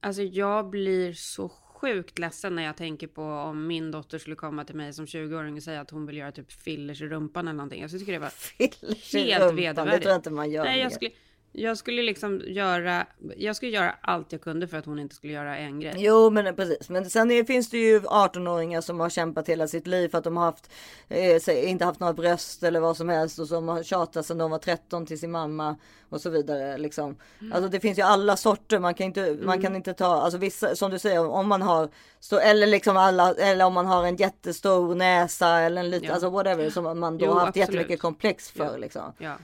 [0.00, 4.64] alltså jag blir så sjukt ledsen när jag tänker på om min dotter skulle komma
[4.64, 7.56] till mig som 20-åring och säga att hon vill göra typ fillers i rumpan eller
[7.56, 7.82] någonting.
[7.82, 9.92] Alltså, jag tycker det var Fillers helt vedervärdigt.
[9.92, 11.10] det tror jag inte man gör Nej, jag skulle,
[11.52, 15.32] jag skulle liksom göra, jag skulle göra allt jag kunde för att hon inte skulle
[15.32, 15.94] göra en grej.
[15.96, 16.88] Jo men precis.
[16.90, 20.24] Men sen är, finns det ju 18-åringar som har kämpat hela sitt liv för att
[20.24, 20.70] de har haft,
[21.08, 24.50] eh, inte haft några bröst eller vad som helst och som har tjatat sedan de
[24.50, 25.76] var 13 till sin mamma
[26.08, 26.78] och så vidare.
[26.78, 27.16] Liksom.
[27.40, 27.52] Mm.
[27.52, 28.78] Alltså det finns ju alla sorter.
[28.78, 31.88] Man kan inte, man kan inte ta, alltså vissa som du säger om man har,
[32.20, 36.12] stå, eller liksom alla, eller om man har en jättestor näsa eller en liten, Ja.
[36.14, 37.68] alltså whatever som man då Jo, har haft absolut.
[37.68, 38.76] jättemycket komplex för Ja.
[38.76, 39.12] liksom.
[39.18, 39.34] Ja.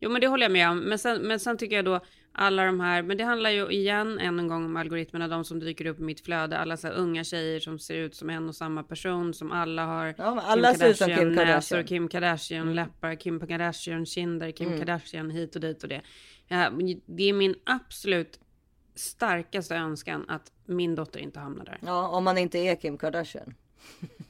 [0.00, 0.78] Jo men det håller jag med om.
[0.78, 2.00] Men sen, men sen tycker jag då
[2.32, 5.58] alla de här, men det handlar ju igen än en gång om algoritmerna, de som
[5.60, 8.54] dyker upp i mitt flöde, alla så unga tjejer som ser ut som en och
[8.54, 11.46] samma person, som alla har Ja, alla ut som Kim Kardashian.
[11.46, 14.78] näsor, Kim Kardashian, läppar, Kim Kardashian, kinder, Kim Mm.
[14.78, 16.00] Kardashian, hit och dit och det.
[16.48, 16.70] Ja,
[17.06, 18.40] det är min absolut
[18.94, 21.78] starkaste önskan att min dotter inte hamnar där.
[21.82, 23.54] Ja, om man inte är Kim Kardashian.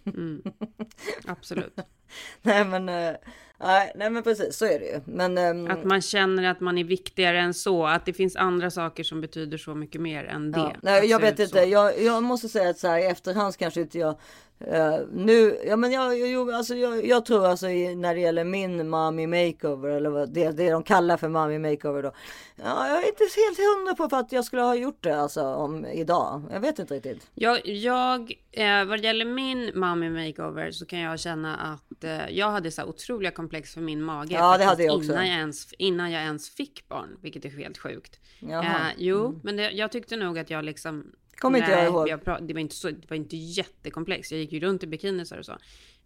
[0.07, 0.43] Mm.
[1.27, 1.79] Absolut.
[2.43, 3.17] nej men, eh,
[3.59, 5.01] nej, nej men precis så är det ju.
[5.05, 7.87] Men, ehm, Att man känner att man är viktigare än så.
[7.87, 10.59] Att det finns andra saker som betyder så mycket mer än det.
[10.59, 11.59] Ja, nej, jag vet inte.
[11.59, 14.17] Jag, jag måste säga att så här i efterhand kanske inte jag
[14.61, 18.45] eh, nu, ja men jag, jag, alltså, jag, jag tror alltså i, när det gäller
[18.45, 22.13] min mommy makeover eller vad det, det de kallar för mommy makeover då.
[22.57, 25.43] Ja, jag är inte helt hundra på för att jag skulle ha gjort det alltså
[25.43, 26.43] om idag.
[26.53, 27.31] Jag vet inte riktigt.
[27.35, 32.29] Jag, jag eh, vad det gäller min mommy makeover så kan jag känna att eh,
[32.31, 34.35] jag hade så här otroliga komplex för min mage.
[34.35, 35.13] Ja, det hade jag också.
[35.13, 38.21] Innan jag ens, innan jag ens fick barn, vilket är helt sjukt.
[38.41, 38.65] Jaha.
[38.65, 39.41] Eh, jo, Mm.
[39.45, 41.13] men det, jag tyckte nog att jag liksom...
[41.37, 42.09] Kommer inte jag ihåg.
[42.09, 44.33] pra- det, var inte så, det var inte jättekomplex.
[44.33, 45.53] Jag gick ju runt i bikinisar och så.
[45.53, 45.59] Eh,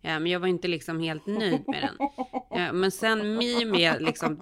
[0.03, 2.09] men jag var inte liksom helt nöjd med den.
[2.61, 4.41] Eh, men sen mi med liksom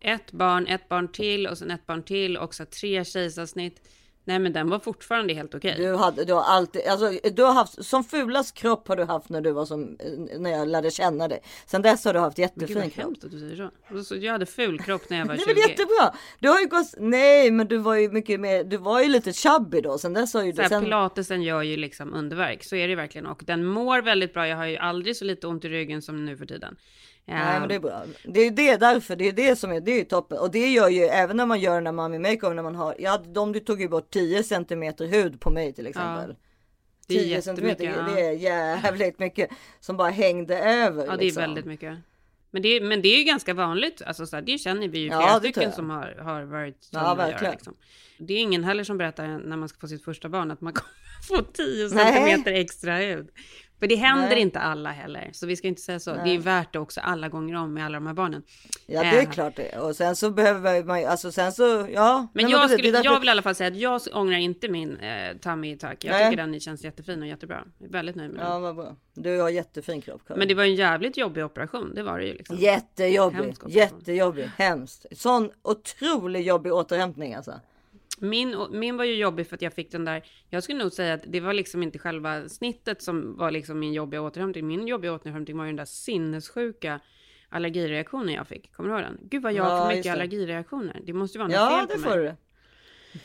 [0.00, 3.88] ett barn, ett barn till och sen ett barn till och så tre kejsarsnitt.
[4.24, 5.74] Nej men den var fortfarande helt okej.
[5.78, 9.28] Du, hade, du har alltid, alltså, du har haft, som fulast kropp har du haft
[9.28, 11.42] när du var som, eh, när jag lärde känna dig.
[11.66, 13.04] Sen dess har du haft Men gud jättefin kropp.
[13.04, 14.04] hemskt att du säger så.
[14.04, 14.16] så.
[14.16, 15.50] Jag hade ful kropp när jag var Det 20.
[15.50, 16.14] är väl jättebra.
[16.38, 19.32] Du har ju gått, nej men du var ju mycket mer, du var ju lite
[19.32, 19.98] chubby då.
[19.98, 22.94] Sen dess har ju Så du, sen, Pilatesen gör ju liksom underverk, så är det
[22.94, 23.26] verkligen.
[23.26, 24.48] Och den mår väldigt bra.
[24.48, 26.76] Jag har ju aldrig så lite ont i ryggen som nu för tiden.
[27.26, 28.02] Nej men det är bra.
[28.24, 30.38] Det är det därför, det är det som är, det är ju toppen.
[30.38, 32.94] Och det gör ju även när man gör den här mommy makeover när man har,
[32.98, 36.36] ja de du tog ju bort 10 centimeter hud på mig till exempel.
[37.08, 38.28] Det är 10 centimeter, jättemycket, det ja.
[38.28, 39.50] är jävligt mycket
[39.80, 41.06] som bara hängde över.
[41.06, 41.40] Ja, det är liksom.
[41.40, 41.98] väldigt mycket.
[42.50, 44.02] Men det, är, men det är ju ganska vanligt.
[44.06, 46.88] Alltså, så här, det känner vi ju Ja, flera tror stycken som har, har varit
[46.90, 47.42] Ja, verkligen.
[47.42, 47.52] göra.
[47.52, 47.74] Liksom.
[48.18, 50.72] Det är ingen heller som berättar när man ska få sitt första barn att man
[50.72, 50.92] kommer
[51.28, 51.90] få 10 Nej.
[51.90, 53.30] centimeter extra hud.
[53.82, 54.40] För det händer Nej.
[54.40, 55.30] inte alla heller.
[55.32, 56.14] Så vi ska inte säga så.
[56.14, 56.20] Nej.
[56.24, 58.42] Det är värt det också alla gånger om med alla de här barnen.
[58.86, 59.78] Ja det är Eh, klart det.
[59.78, 61.62] Och sen så behöver man ju, alltså sen så,
[61.94, 62.26] ja.
[62.34, 64.68] Men nej, jag, skulle, därför- jag vill i alla fall säga att jag ångrar inte
[64.68, 66.04] min eh, tummy tack.
[66.04, 67.64] Jag tycker den känns jättefin och jättebra.
[67.78, 68.50] Jag är väldigt nöjd med den.
[68.52, 68.96] Ja vad bra.
[69.14, 70.38] Du har jättefin kropp Karin.
[70.38, 71.94] Men det var en jävligt jobbig operation.
[71.94, 72.56] Det var det ju liksom.
[72.56, 75.06] Jättejobbig, Hemsk jättejobbig, hemskt.
[75.12, 77.52] Sån otroligt jobbig återhämtning alltså.
[78.22, 80.22] Min, min var ju jobbig för att jag fick den där.
[80.48, 83.92] Jag skulle nog säga att det var liksom inte själva snittet som var liksom min
[83.92, 84.66] jobbiga återhämtning.
[84.66, 87.00] Min jobbiga återhämtning var ju den där sinnessjuka
[87.48, 88.72] allergireaktionen jag fick.
[88.72, 89.18] Kommer du ihåg den?
[89.28, 90.10] Gud vad jag Ja, mycket det.
[90.12, 91.00] allergireaktioner.
[91.04, 92.26] Det måste ju vara något Ja fel det på får mig.
[92.28, 92.34] du.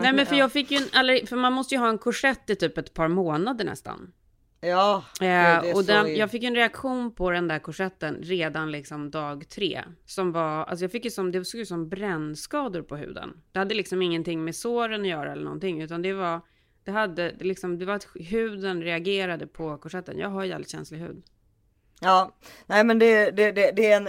[0.00, 0.38] Nej men för ja.
[0.38, 3.08] jag fick ju en för man måste ju ha en korsett i typ ett par
[3.08, 4.12] månader nästan.
[4.60, 9.48] Ja, Eh, och den, jag fick en reaktion på den där korsetten redan liksom dag
[9.48, 9.84] tre.
[10.04, 13.40] Som var, alltså jag fick ju som, det såg ut som brännskador på huden.
[13.52, 16.40] Det hade liksom ingenting med såren att göra eller någonting, utan det var,
[16.84, 20.18] det hade liksom, det var att huden reagerade på korsetten.
[20.18, 21.22] Jag har jävligt känslig hud.
[22.00, 22.32] Ja,
[22.66, 24.08] nej men det, det, det, det är en,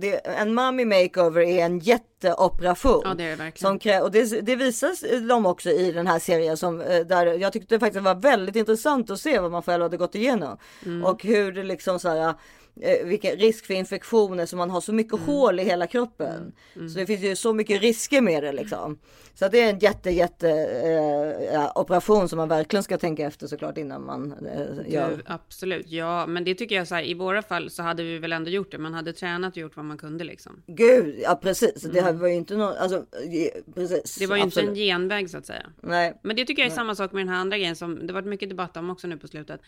[0.00, 3.02] det, en mommy makeover är en jätteoperation.
[3.04, 3.70] Ja, det är det verkligen.
[3.70, 7.26] Som krä, och det, det visas de också i den här serien som eh, där
[7.26, 10.58] jag tyckte det faktiskt var väldigt intressant att se vad man själv hade gått igenom.
[10.86, 11.04] Mm.
[11.04, 12.34] Och hur det liksom så här
[12.80, 16.52] eh, vilken risk för infektioner så man har så mycket hål i hela kroppen.
[16.74, 18.98] Så det finns ju så mycket risker med det liksom.
[19.34, 20.50] Så att det är en jätte jätte
[21.52, 25.10] eh, operation som man verkligen ska tänka efter såklart innan man eh, gör.
[25.16, 28.18] Du, absolut, ja, men det tycker jag så här, i våra fall så hade vi
[28.18, 28.78] väl ändå gjort det.
[28.78, 30.62] Man hade tränat och gjort vad man kunde liksom.
[30.66, 31.82] Gud, ja precis.
[31.82, 33.04] Det var ju inte någon, alltså
[33.74, 34.16] precis.
[34.16, 34.68] Det var ju absolut.
[34.68, 35.66] inte en genväg så att säga.
[35.80, 36.20] Nej.
[36.22, 36.76] Men det tycker jag är Nej.
[36.76, 39.16] samma sak med den här andra grejen som det varit mycket debatt om också nu
[39.16, 39.60] på slutet.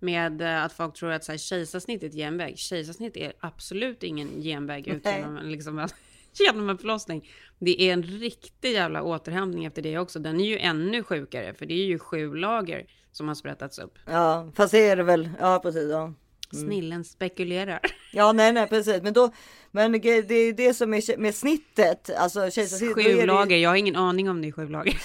[0.00, 2.58] Med eh, att folk tror att så här, kejsarsnitt är ett genväg.
[2.58, 5.88] Kejsarsnitt är absolut ingen genväg ut genom, en- liksom, en-
[6.46, 7.28] genom en förlossning.
[7.58, 10.18] Det är en riktig jävla återhämtning efter det också.
[10.18, 13.94] Den är ju ännu sjukare för det är ju sju lager som har sprättats upp.
[14.06, 15.30] Ja, fast det är det väl.
[15.40, 15.90] Ja, precis.
[15.90, 16.12] Ja.
[16.52, 17.80] Snillen spekulerar.
[18.12, 19.02] Ja, nej, nej, precis.
[19.02, 19.32] Men då,
[19.70, 22.94] men det är det som är med snittet, alltså kejsarsnitt.
[22.94, 24.96] Sju ju- lager, jag har ingen aning om det är sju lager.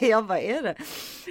[0.08, 0.74] ja, vad är det?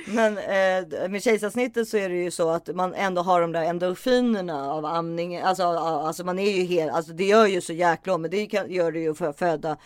[0.07, 3.63] Men eh, med kejsarsnittet så är det ju så att man ändå har de där
[3.63, 5.37] endorfinerna av amning.
[5.37, 8.53] Alltså, alltså man är ju helt, alltså det gör ju så jäkla ont, men det
[8.67, 9.77] gör det ju för att föda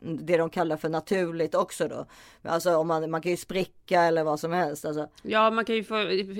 [0.00, 2.06] det de kallar för naturligt också då.
[2.44, 4.84] Alltså om man, man kan ju spricka eller vad som helst.
[4.84, 5.94] Alltså, Ja, man kan ju få,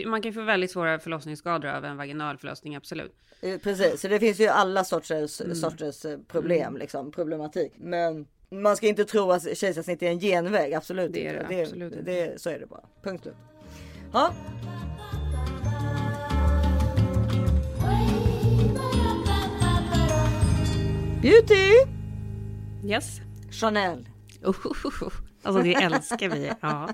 [0.07, 3.15] man kan ju få väldigt svåra förlossningsskador av en vaginal förlossning, absolut.
[3.43, 5.55] Eh, Precis, så det finns ju alla sorters, Mm.
[5.55, 7.73] sorters eh, problem, liksom, problematik.
[7.77, 11.55] Men man ska inte tro att kejsarsnitt är en genväg, absolut Det är inte.
[11.55, 12.05] det absolut inte.
[12.11, 13.35] det, Så är det bara, punkt slut.
[14.13, 14.33] Ja.
[21.23, 21.71] Beauty!
[22.85, 23.21] Yes.
[23.51, 24.09] Chanel.
[25.43, 26.53] Alltså det älskar vi.
[26.61, 26.89] Ja.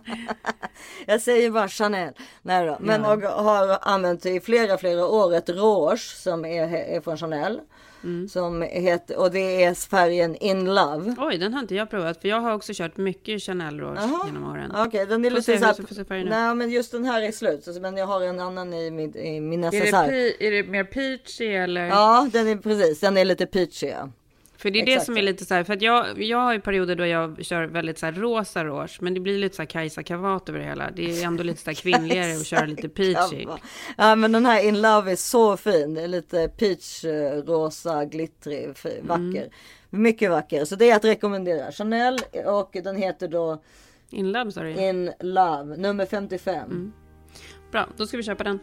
[1.07, 2.13] Jag säger bara Chanel.
[2.43, 2.77] Nej då.
[2.81, 3.13] Men Ja.
[3.15, 7.61] och har använt i flera, flera år ett rouge som är, är från Chanel.
[8.07, 8.29] Mm.
[8.29, 11.15] Som heter, och det är färgen In Love.
[11.19, 12.21] Oj, den har inte jag provat.
[12.21, 14.21] För jag har också kört mycket Chanel Rouge Jaha.
[14.27, 14.73] genom åren.
[14.77, 15.65] Okej, den är Får lite se så
[16.15, 16.25] här.
[16.25, 17.67] Nej, men just den här är slut.
[17.81, 20.43] Men jag har en annan i min, i min Är det, necessär.
[20.43, 21.87] är det mer peachy eller?
[21.87, 23.01] Ja, den är precis.
[23.01, 23.87] Den är lite peachy.
[23.87, 24.11] Ja.
[24.59, 25.19] För det är det Exakt som så.
[25.19, 27.99] är lite så här, för att jag, jag har ju perioder då jag kör väldigt
[27.99, 30.91] så här rosa rouge, men det blir lite så här Kajsa Kavat över det hela.
[30.91, 33.47] Det är ändå lite så här kvinnligare att köra lite peachy.
[33.97, 35.95] Ja, men den här In Love är så fin.
[35.95, 39.07] Det är lite peach, eh, rosa, glittrig, Mm.
[39.07, 39.49] vacker.
[39.91, 40.65] Mycket vacker.
[40.65, 41.73] Så det är att rekommendera.
[41.73, 43.63] Chanel och den heter då
[44.11, 44.71] In Love sa du?
[44.71, 46.93] In Love, nummer 55.
[47.73, 48.59] Bra, då ska vi köpa den.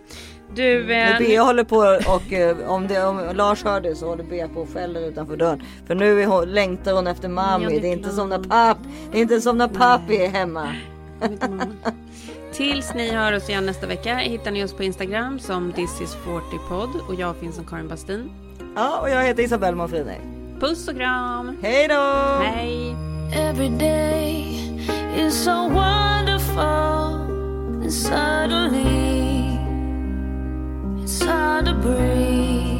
[0.56, 1.78] Du, eh, Men Bea håller på
[2.14, 5.38] och eh, om, det, om Lars hör det så håller Bea på och skäller utanför
[5.38, 5.64] dörren.
[5.88, 7.64] För nu är hon, längtar hon efter mami.
[7.64, 8.78] Ja, det, det är inte som när papp,
[9.12, 10.76] det är inte som när pappi är hemma.
[12.54, 16.16] Tills ni hör oss igen nästa vecka hittar ni oss på Instagram som This is
[16.16, 18.32] 40 podd och jag finns som Karin Bastin.
[18.76, 20.18] Ja, och jag heter Isabelle Monfrini.
[20.60, 21.58] Puss och kram!
[21.62, 22.39] Hej då!
[22.43, 22.95] Hej!
[23.36, 24.45] Every day
[25.18, 27.32] is so wonderful,
[27.84, 29.59] and suddenly
[31.03, 32.79] it's hard to breathe.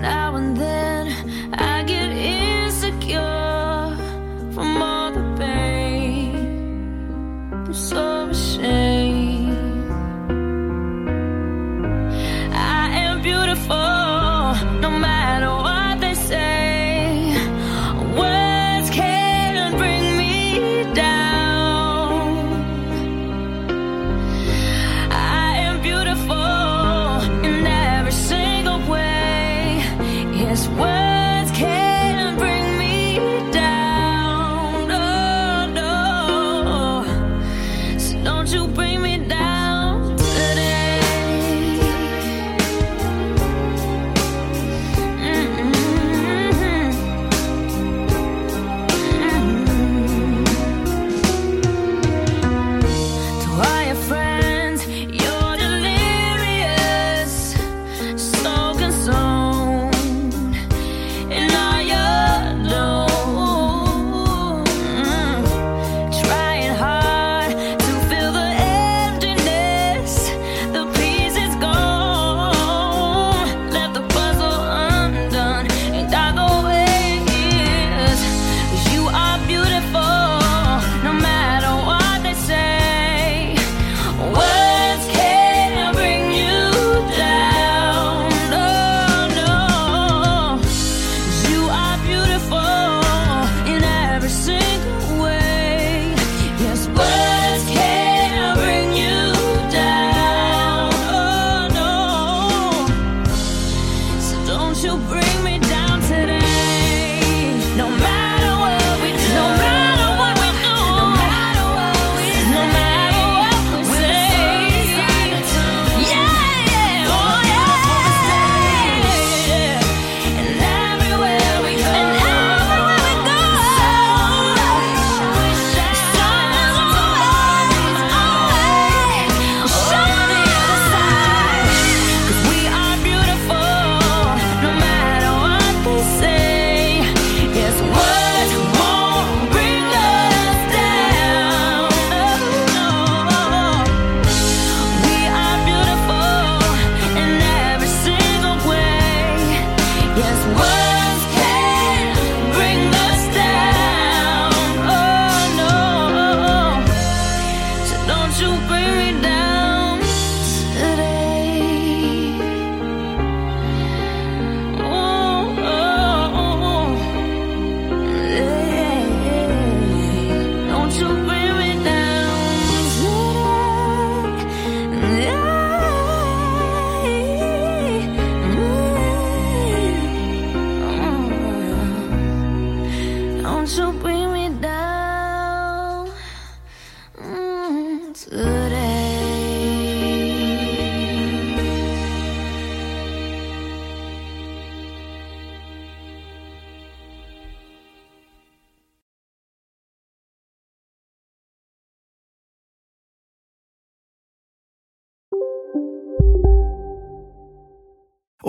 [0.00, 3.18] Now and then I get insecure
[4.54, 6.34] from all the pain.
[7.52, 9.01] I'm so ashamed.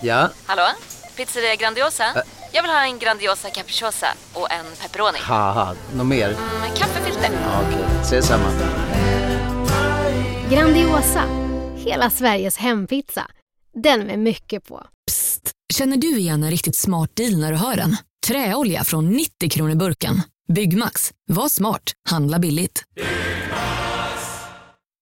[0.00, 0.62] Ja, Hallå?
[1.16, 2.04] Pizzeria Grandiosa?
[2.52, 5.18] Jag vill ha en Grandiosa capriciosa och en pepperoni.
[5.20, 6.28] haha, något mer?
[6.60, 7.30] Med kaffefilter.
[7.42, 8.48] Ja, Okej, ses samma.
[10.50, 11.24] Grandiosa,
[11.76, 13.26] hela Sveriges hempizza.
[13.82, 14.86] Den med mycket på.
[15.74, 17.96] Känner du igen en riktigt smart deal när du hör den?
[18.26, 20.22] Träolja från 90 kronor burken.
[20.52, 21.10] Byggmax.
[21.28, 21.82] Var smart.
[22.10, 22.82] Handla billigt.